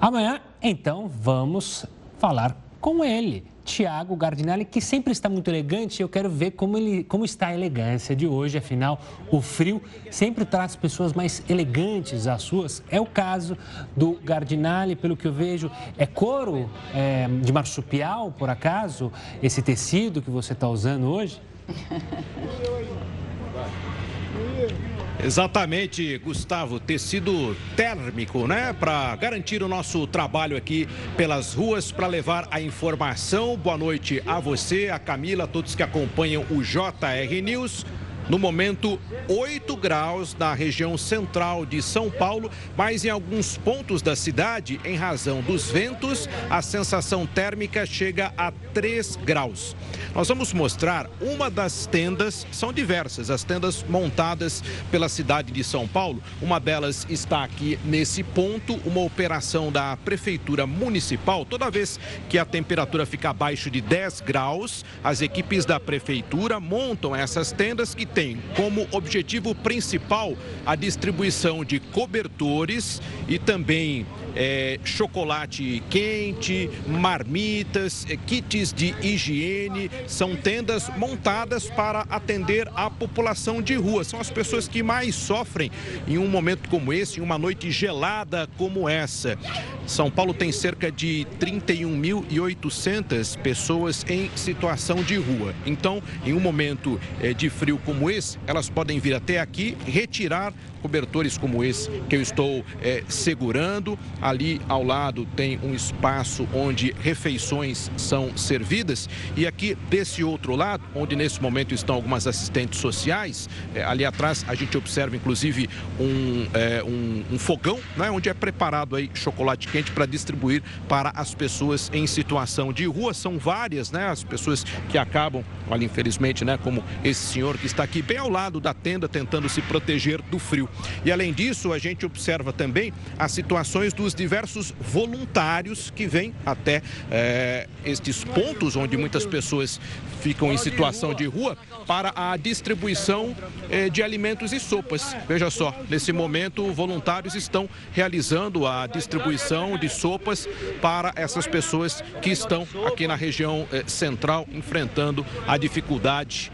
[0.00, 0.40] amanhã.
[0.62, 1.84] Então, vamos
[2.18, 6.00] falar com ele, Tiago Gardinelli, que sempre está muito elegante.
[6.00, 8.56] Eu quero ver como, ele, como está a elegância de hoje.
[8.56, 12.80] Afinal, o frio sempre traz pessoas mais elegantes às suas.
[12.88, 13.58] É o caso
[13.96, 15.68] do Gardinelli, pelo que eu vejo.
[15.98, 19.10] É couro é, de marsupial, por acaso,
[19.42, 21.40] esse tecido que você está usando hoje?
[25.22, 28.74] Exatamente, Gustavo, tecido térmico, né?
[28.78, 33.56] Para garantir o nosso trabalho aqui pelas ruas, para levar a informação.
[33.56, 37.84] Boa noite a você, a Camila, a todos que acompanham o JR News.
[38.28, 44.16] No momento, 8 graus na região central de São Paulo, mas em alguns pontos da
[44.16, 49.76] cidade, em razão dos ventos, a sensação térmica chega a 3 graus.
[50.12, 55.86] Nós vamos mostrar uma das tendas, são diversas as tendas montadas pela cidade de São
[55.86, 56.20] Paulo.
[56.42, 61.44] Uma delas está aqui nesse ponto, uma operação da Prefeitura Municipal.
[61.44, 67.14] Toda vez que a temperatura fica abaixo de 10 graus, as equipes da Prefeitura montam
[67.14, 75.82] essas tendas que têm como objetivo principal a distribuição de cobertores e também é, chocolate
[75.88, 79.90] quente, marmitas, é, kits de higiene.
[80.06, 84.04] São tendas montadas para atender a população de rua.
[84.04, 85.70] São as pessoas que mais sofrem
[86.06, 89.38] em um momento como esse, em uma noite gelada como essa.
[89.86, 95.54] São Paulo tem cerca de 31.800 pessoas em situação de rua.
[95.64, 100.52] Então, em um momento é, de frio como esse, elas podem vir até aqui retirar
[100.76, 103.98] cobertores como esse que eu estou é, segurando.
[104.20, 109.08] Ali ao lado tem um espaço onde refeições são servidas.
[109.36, 114.44] E aqui desse outro lado, onde nesse momento estão algumas assistentes sociais, é, ali atrás
[114.48, 119.68] a gente observa inclusive um, é, um, um fogão, né, onde é preparado aí chocolate
[119.68, 123.14] quente para distribuir para as pessoas em situação de rua.
[123.14, 127.82] São várias, né, as pessoas que acabam, olha, infelizmente, né, como esse senhor que está
[127.82, 130.65] aqui bem ao lado da tenda tentando se proteger do frio.
[131.04, 136.82] E além disso, a gente observa também as situações dos diversos voluntários que vêm até
[137.10, 139.80] é, estes pontos onde muitas pessoas
[140.20, 143.34] ficam em situação de rua para a distribuição
[143.70, 145.16] é, de alimentos e sopas.
[145.28, 150.48] Veja só, nesse momento, voluntários estão realizando a distribuição de sopas
[150.80, 156.50] para essas pessoas que estão aqui na região é, central enfrentando a dificuldade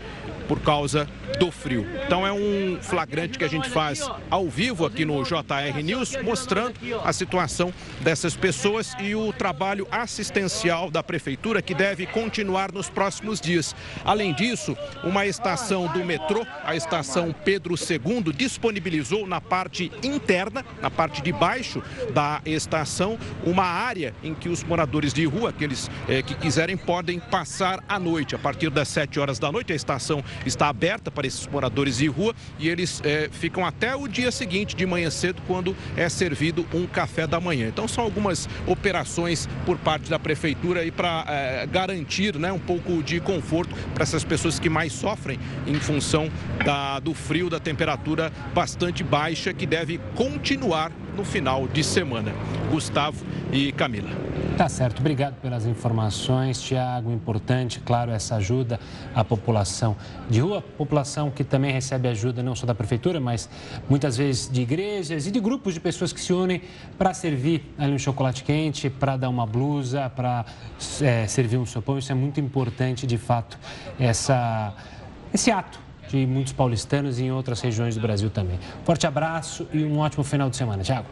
[0.48, 1.86] por causa do frio.
[2.06, 6.74] Então é um flagrante que a gente faz ao vivo aqui no JR News, mostrando
[7.04, 13.40] a situação dessas pessoas e o trabalho assistencial da prefeitura que deve continuar nos próximos
[13.40, 13.74] dias.
[14.04, 20.90] Além disso, uma estação do metrô, a estação Pedro II, disponibilizou na parte interna, na
[20.90, 21.82] parte de baixo
[22.12, 27.18] da estação, uma área em que os moradores de rua, aqueles eh, que quiserem, podem
[27.18, 28.34] passar a noite.
[28.34, 32.06] A partir das 7 horas da noite, a estação está aberta para esses moradores de
[32.06, 36.66] rua e eles eh, ficam até o dia seguinte, de manhã cedo, quando é servido
[36.72, 37.68] um café da manhã.
[37.68, 43.20] Então, são algumas operações por parte da prefeitura para eh, garantir né, um pouco de
[43.20, 46.30] conforto para essas pessoas que mais sofrem em função
[46.64, 52.32] da, do frio, da temperatura bastante baixa que deve continuar no final de semana.
[52.70, 54.08] Gustavo e Camila.
[54.56, 57.10] Tá certo, obrigado pelas informações, Tiago.
[57.10, 58.78] Importante, claro, essa ajuda
[59.14, 59.96] à população
[60.28, 63.48] de rua, população que também recebe ajuda não só da prefeitura, mas
[63.88, 66.62] muitas vezes de igrejas e de grupos de pessoas que se unem
[66.96, 70.44] para servir ali um chocolate quente, para dar uma blusa, para
[71.00, 71.98] é, servir um sopão.
[71.98, 73.58] Isso é muito importante, de fato,
[73.98, 74.74] essa,
[75.32, 78.58] esse ato de muitos paulistanos e em outras regiões do Brasil também.
[78.84, 80.82] Forte abraço e um ótimo final de semana.
[80.82, 81.06] Tiago.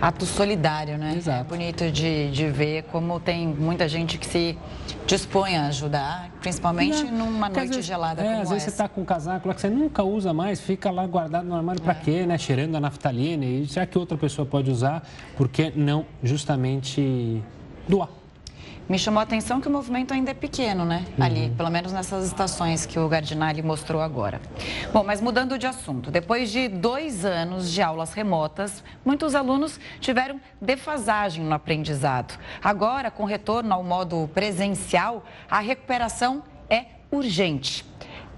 [0.00, 1.14] Ato solidário, né?
[1.16, 1.40] Exato.
[1.40, 4.58] É bonito de, de ver como tem muita gente que se
[5.06, 8.88] dispõe a ajudar, principalmente Não, numa noite vezes, gelada é, como às vezes você está
[8.88, 11.92] com um casaco lá que você nunca usa mais, fica lá guardado no armário para
[11.92, 11.96] é.
[11.96, 12.36] quê, né?
[12.36, 13.44] Cheirando a naftalina.
[13.44, 15.06] E será que outra pessoa pode usar?
[15.36, 17.40] Por que não justamente
[17.86, 18.21] doar?
[18.92, 21.06] Me chamou a atenção que o movimento ainda é pequeno, né?
[21.16, 21.24] Uhum.
[21.24, 24.38] Ali, pelo menos nessas estações que o Gardinali mostrou agora.
[24.92, 30.38] Bom, mas mudando de assunto, depois de dois anos de aulas remotas, muitos alunos tiveram
[30.60, 32.38] defasagem no aprendizado.
[32.62, 37.86] Agora, com retorno ao modo presencial, a recuperação é urgente.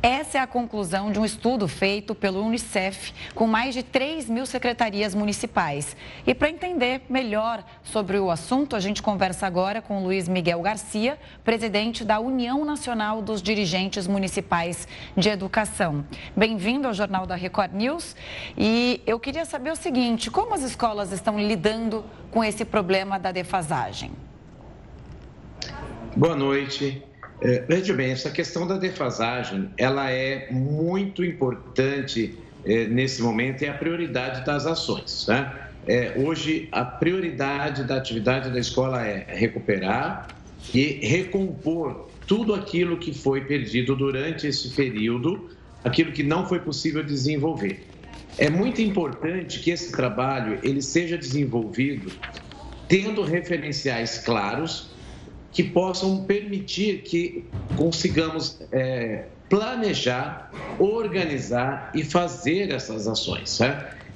[0.05, 4.45] Essa é a conclusão de um estudo feito pelo Unicef com mais de 3 mil
[4.45, 5.97] secretarias municipais.
[6.27, 11.19] E para entender melhor sobre o assunto, a gente conversa agora com Luiz Miguel Garcia,
[11.43, 14.87] presidente da União Nacional dos Dirigentes Municipais
[15.17, 16.05] de Educação.
[16.37, 18.15] Bem-vindo ao Jornal da Record News.
[18.59, 23.33] E eu queria saber o seguinte: como as escolas estão lidando com esse problema da
[23.33, 24.11] defasagem?
[26.15, 27.03] Boa noite.
[27.41, 33.67] É, veja bem, essa questão da defasagem, ela é muito importante é, nesse momento e
[33.67, 35.27] é a prioridade das ações.
[35.29, 35.53] Né?
[35.87, 40.29] É, hoje, a prioridade da atividade da escola é recuperar
[40.73, 45.51] e recompor tudo aquilo que foi perdido durante esse período,
[45.83, 47.87] aquilo que não foi possível desenvolver.
[48.39, 52.11] É muito importante que esse trabalho ele seja desenvolvido
[52.89, 54.94] tendo referenciais claros
[55.55, 57.45] que possam permitir que
[57.77, 60.51] consigamos é, planejar,
[60.81, 63.61] organizar e fazer essas ações.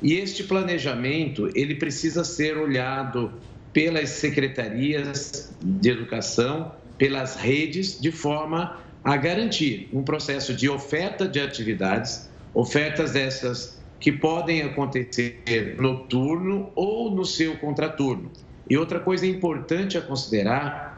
[0.02, 3.32] E este planejamento ele precisa ser olhado
[3.72, 11.40] pelas secretarias de educação, pelas redes, de forma a garantir um processo de oferta de
[11.40, 18.30] atividades, ofertas dessas que podem acontecer noturno ou no seu contraturno.
[18.68, 20.97] E outra coisa importante a considerar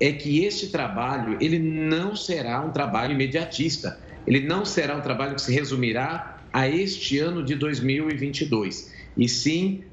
[0.00, 5.34] é que este trabalho ele não será um trabalho imediatista, ele não será um trabalho
[5.34, 9.84] que se resumirá a este ano de 2022, e sim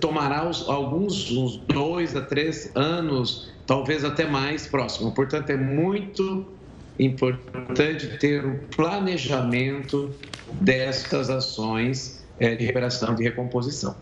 [0.00, 5.12] tomará os, alguns uns dois a três anos, talvez até mais próximo.
[5.12, 6.46] Portanto, é muito
[6.98, 10.14] importante ter um planejamento
[10.60, 13.96] destas ações eh, de recuperação, de recomposição.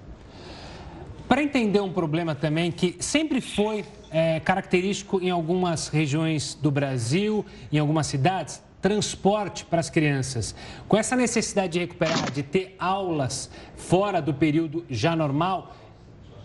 [1.29, 3.85] Para entender um problema também que sempre foi
[4.15, 10.55] é, característico em algumas regiões do Brasil, em algumas cidades, transporte para as crianças.
[10.87, 15.75] Com essa necessidade de recuperar, de ter aulas fora do período já normal,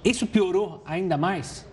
[0.04, 1.64] isso piorou ainda mais?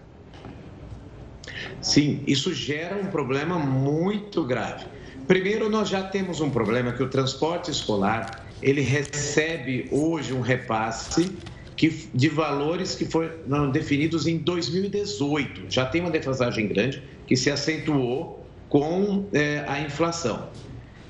[1.81, 4.85] Sim, isso gera um problema muito grave.
[5.27, 11.35] Primeiro, nós já temos um problema que o transporte escolar, ele recebe hoje um repasse
[11.77, 15.66] que, de valores que foram definidos em 2018.
[15.68, 20.49] Já tem uma defasagem grande que se acentuou com é, a inflação.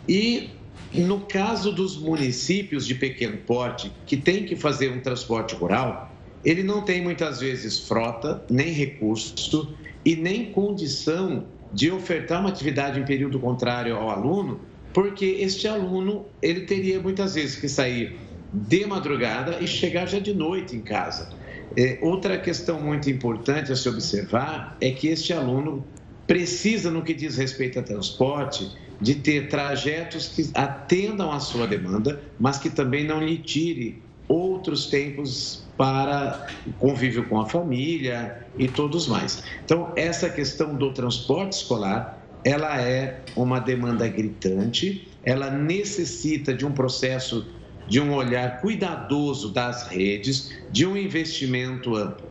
[0.09, 0.51] E
[0.93, 6.13] no caso dos municípios de pequeno porte, que tem que fazer um transporte rural,
[6.45, 12.99] ele não tem muitas vezes frota, nem recurso e nem condição de ofertar uma atividade
[13.01, 14.61] em período contrário ao aluno,
[14.93, 18.17] porque este aluno ele teria muitas vezes que sair
[18.53, 21.31] de madrugada e chegar já de noite em casa.
[21.77, 25.85] É, outra questão muito importante a se observar é que este aluno
[26.27, 28.71] precisa, no que diz respeito a transporte,
[29.01, 34.87] de ter trajetos que atendam à sua demanda, mas que também não lhe tire outros
[34.87, 36.47] tempos para
[36.79, 39.43] convívio com a família e todos mais.
[39.65, 46.73] Então, essa questão do transporte escolar, ela é uma demanda gritante, ela necessita de um
[46.73, 47.47] processo
[47.87, 52.27] de um olhar cuidadoso das redes, de um investimento amplo.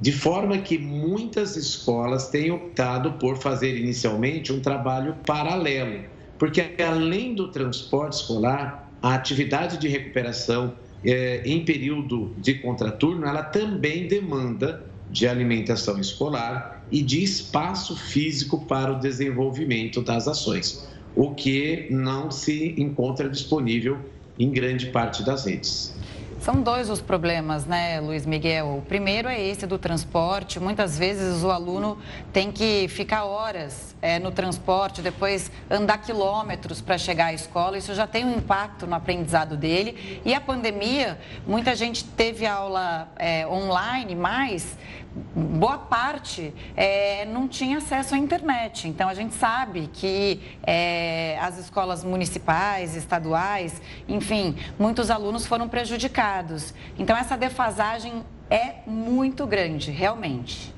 [0.00, 6.04] De forma que muitas escolas têm optado por fazer inicialmente um trabalho paralelo,
[6.38, 10.74] porque além do transporte escolar, a atividade de recuperação
[11.04, 18.64] é, em período de contraturno, ela também demanda de alimentação escolar e de espaço físico
[18.66, 23.98] para o desenvolvimento das ações, o que não se encontra disponível
[24.38, 25.94] em grande parte das redes.
[26.40, 28.78] São dois os problemas, né, Luiz Miguel?
[28.78, 30.60] O primeiro é esse do transporte.
[30.60, 31.98] Muitas vezes o aluno
[32.32, 37.78] tem que ficar horas é, no transporte, depois andar quilômetros para chegar à escola.
[37.78, 40.20] Isso já tem um impacto no aprendizado dele.
[40.24, 44.76] E a pandemia, muita gente teve aula é, online, mas
[45.34, 48.88] boa parte é, não tinha acesso à internet.
[48.88, 56.74] Então, a gente sabe que é, as escolas municipais, estaduais, enfim, muitos alunos foram prejudicados.
[56.98, 60.77] Então, essa defasagem é muito grande, realmente.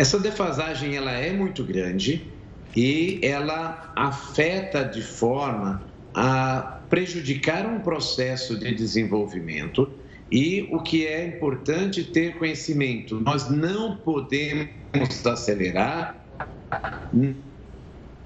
[0.00, 2.26] Essa defasagem ela é muito grande
[2.74, 5.82] e ela afeta de forma
[6.14, 9.92] a prejudicar um processo de desenvolvimento
[10.32, 14.70] e o que é importante ter conhecimento, nós não podemos
[15.26, 16.24] acelerar,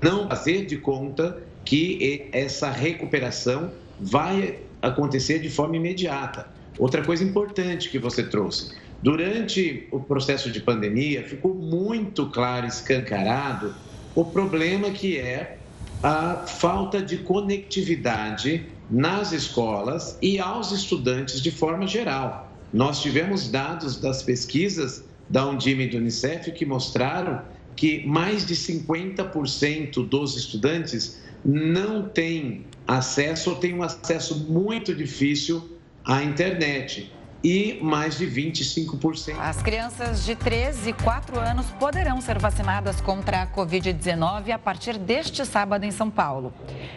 [0.01, 6.49] não fazer de conta que essa recuperação vai acontecer de forma imediata.
[6.79, 8.71] Outra coisa importante que você trouxe,
[9.05, 13.77] durante o processo de pandemia, ficou muito claro, escancarado,
[14.15, 15.59] o problema que é
[16.03, 22.51] a falta de conectividade nas escolas e aos estudantes de forma geral.
[22.73, 27.43] Nós tivemos dados das pesquisas da Undime e do Unicef que mostraram
[27.77, 35.79] que mais de 50% dos estudantes não têm acesso ou têm um acesso muito difícil
[36.07, 37.13] à internet
[37.45, 39.39] e mais de 25%.
[39.39, 44.97] As crianças de 13 e 4 anos poderão ser vacinadas contra a Covid-19 a partir
[44.97, 46.55] deste sábado em São Paulo.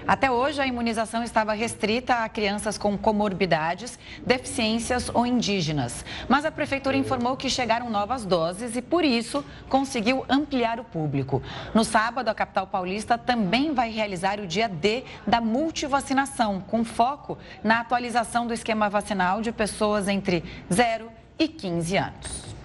[0.07, 6.05] Até hoje, a imunização estava restrita a crianças com comorbidades, deficiências ou indígenas.
[6.29, 11.43] Mas a Prefeitura informou que chegaram novas doses e, por isso, conseguiu ampliar o público.
[11.73, 17.37] No sábado, a capital paulista também vai realizar o dia D da multivacinação, com foco
[17.61, 22.55] na atualização do esquema vacinal de pessoas entre entre 0 e 15 anos.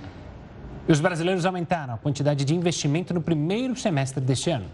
[0.89, 4.67] Os brasileiros aumentaram a quantidade de investimento no primeiro semestre deste ano.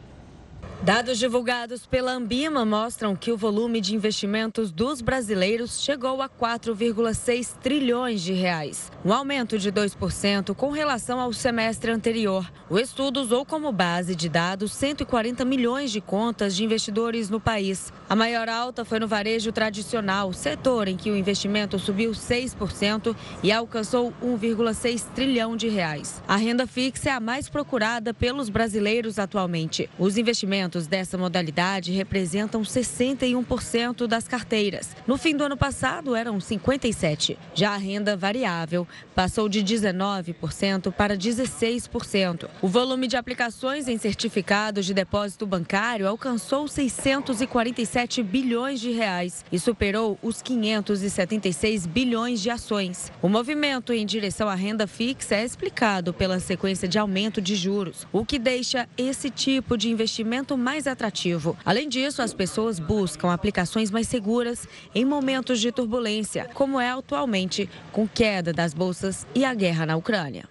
[0.81, 7.57] Dados divulgados pela Ambima mostram que o volume de investimentos dos brasileiros chegou a 4,6
[7.61, 12.49] trilhões de reais, um aumento de 2% com relação ao semestre anterior.
[12.71, 17.93] O estudo usou como base de dados 140 milhões de contas de investidores no país.
[18.09, 23.51] A maior alta foi no varejo tradicional, setor em que o investimento subiu 6% e
[23.51, 26.23] alcançou 1,6 trilhão de reais.
[26.29, 29.91] A renda fixa é a mais procurada pelos brasileiros atualmente.
[29.99, 34.95] Os investimentos investimentos dessa modalidade representam 61% das carteiras.
[35.07, 37.37] No fim do ano passado, eram 57%.
[37.55, 42.49] Já a renda variável passou de 19% para 16%.
[42.61, 49.59] O volume de aplicações em certificados de depósito bancário alcançou 647 bilhões de reais e
[49.59, 53.11] superou os 576 bilhões de ações.
[53.23, 58.07] O movimento em direção à renda fixa é explicado pela sequência de aumento de juros,
[58.13, 61.57] o que deixa esse tipo de investimento mais atrativo.
[61.65, 67.71] Além disso, as pessoas buscam aplicações mais seguras em momentos de turbulência, como é atualmente,
[67.93, 70.49] com queda das bolsas e a guerra na Ucrânia.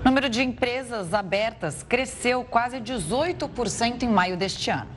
[0.00, 4.90] O número de empresas abertas cresceu quase 18% em maio deste ano.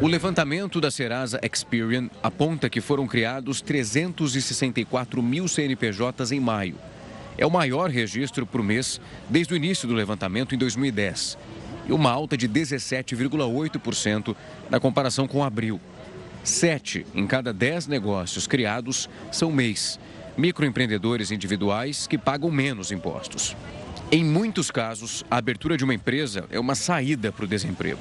[0.00, 6.76] O levantamento da Serasa Experian aponta que foram criados 364 mil CNPJs em maio.
[7.36, 11.36] É o maior registro por mês desde o início do levantamento em 2010
[11.88, 14.36] e uma alta de 17,8%
[14.70, 15.80] na comparação com abril.
[16.44, 19.98] Sete em cada dez negócios criados são MEIs,
[20.36, 23.56] microempreendedores individuais que pagam menos impostos.
[24.10, 28.00] Em muitos casos, a abertura de uma empresa é uma saída para o desemprego.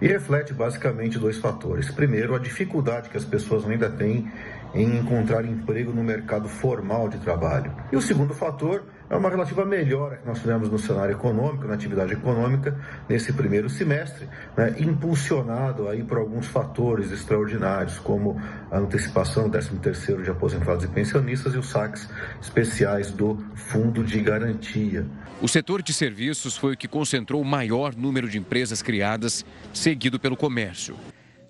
[0.00, 1.90] E reflete basicamente dois fatores.
[1.90, 4.32] Primeiro, a dificuldade que as pessoas ainda têm
[4.74, 7.70] em encontrar emprego no mercado formal de trabalho.
[7.92, 11.74] E o segundo fator é uma relativa melhora que nós tivemos no cenário econômico, na
[11.74, 12.74] atividade econômica,
[13.06, 18.40] nesse primeiro semestre, né, impulsionado aí por alguns fatores extraordinários, como
[18.70, 22.08] a antecipação do 13º de aposentados e pensionistas e os saques
[22.40, 25.04] especiais do Fundo de Garantia.
[25.42, 29.44] O setor de serviços foi o que concentrou o maior número de empresas criadas,
[29.74, 30.96] seguido pelo comércio.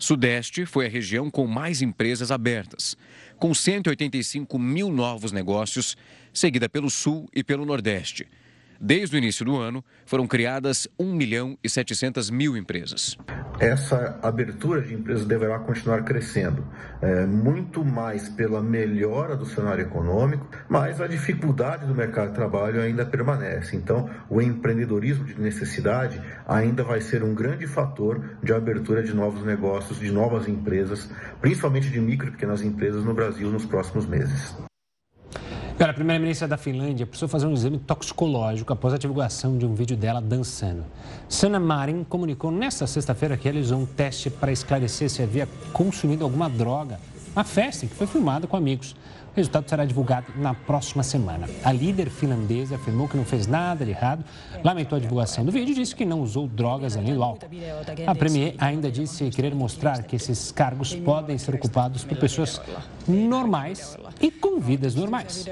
[0.02, 2.96] Sudeste foi a região com mais empresas abertas,
[3.38, 5.96] com 185 mil novos negócios,
[6.32, 8.26] seguida pelo Sul e pelo Nordeste.
[8.84, 13.16] Desde o início do ano, foram criadas 1 milhão e 700 mil empresas.
[13.60, 16.66] Essa abertura de empresas deverá continuar crescendo,
[17.00, 22.80] é, muito mais pela melhora do cenário econômico, mas a dificuldade do mercado de trabalho
[22.80, 23.76] ainda permanece.
[23.76, 29.44] Então, o empreendedorismo de necessidade ainda vai ser um grande fator de abertura de novos
[29.44, 31.08] negócios, de novas empresas,
[31.40, 34.56] principalmente de micro e pequenas empresas no Brasil nos próximos meses.
[35.78, 39.96] A primeira-ministra da Finlândia precisou fazer um exame toxicológico após a divulgação de um vídeo
[39.96, 40.84] dela dançando.
[41.28, 46.48] Sanna Marin comunicou nesta sexta-feira que realizou um teste para esclarecer se havia consumido alguma
[46.48, 47.00] droga.
[47.34, 48.94] Uma festa que foi filmada com amigos.
[49.32, 51.48] O resultado será divulgado na próxima semana.
[51.64, 54.22] A líder finlandesa afirmou que não fez nada de errado,
[54.62, 57.46] lamentou a divulgação do vídeo e disse que não usou drogas além do álcool.
[58.06, 62.60] A Premier ainda disse querer mostrar que esses cargos podem ser ocupados por pessoas
[63.08, 65.46] normais e com vidas normais.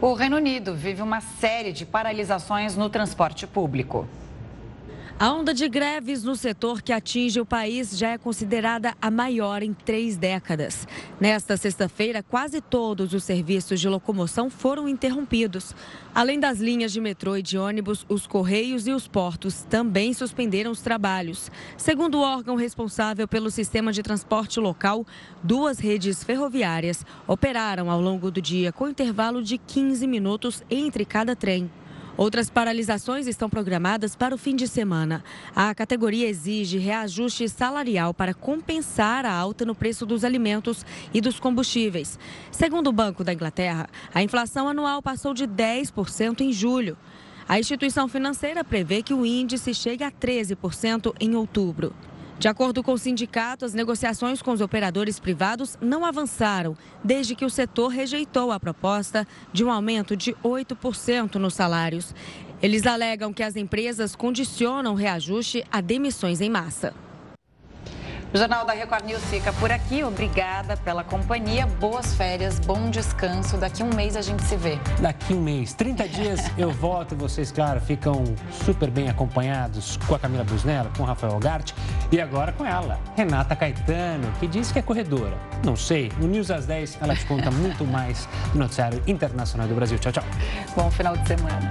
[0.00, 4.08] O Reino Unido vive uma série de paralisações no transporte público.
[5.22, 9.62] A onda de greves no setor que atinge o país já é considerada a maior
[9.62, 10.88] em três décadas.
[11.20, 15.74] Nesta sexta-feira, quase todos os serviços de locomoção foram interrompidos.
[16.14, 20.70] Além das linhas de metrô e de ônibus, os correios e os portos também suspenderam
[20.70, 21.50] os trabalhos.
[21.76, 25.06] Segundo o órgão responsável pelo sistema de transporte local,
[25.42, 31.36] duas redes ferroviárias operaram ao longo do dia com intervalo de 15 minutos entre cada
[31.36, 31.70] trem.
[32.20, 35.24] Outras paralisações estão programadas para o fim de semana.
[35.56, 41.40] A categoria exige reajuste salarial para compensar a alta no preço dos alimentos e dos
[41.40, 42.18] combustíveis.
[42.52, 46.94] Segundo o Banco da Inglaterra, a inflação anual passou de 10% em julho.
[47.48, 51.94] A instituição financeira prevê que o índice chegue a 13% em outubro.
[52.40, 56.74] De acordo com o sindicato, as negociações com os operadores privados não avançaram
[57.04, 62.14] desde que o setor rejeitou a proposta de um aumento de 8% nos salários.
[62.62, 66.94] Eles alegam que as empresas condicionam o reajuste a demissões em massa.
[68.32, 70.04] O Jornal da Record News fica por aqui.
[70.04, 71.66] Obrigada pela companhia.
[71.66, 73.56] Boas férias, bom descanso.
[73.56, 74.78] Daqui um mês a gente se vê.
[75.00, 78.22] Daqui um mês, 30 dias eu volto e vocês, claro, ficam
[78.52, 81.72] super bem acompanhados com a Camila Busnella, com o Rafael Gart
[82.12, 85.36] e agora com ela, Renata Caetano, que diz que é corredora.
[85.64, 89.74] Não sei, no News às 10 ela te conta muito mais do noticiário internacional do
[89.74, 89.98] Brasil.
[89.98, 90.24] Tchau, tchau.
[90.76, 91.68] Bom final de semana.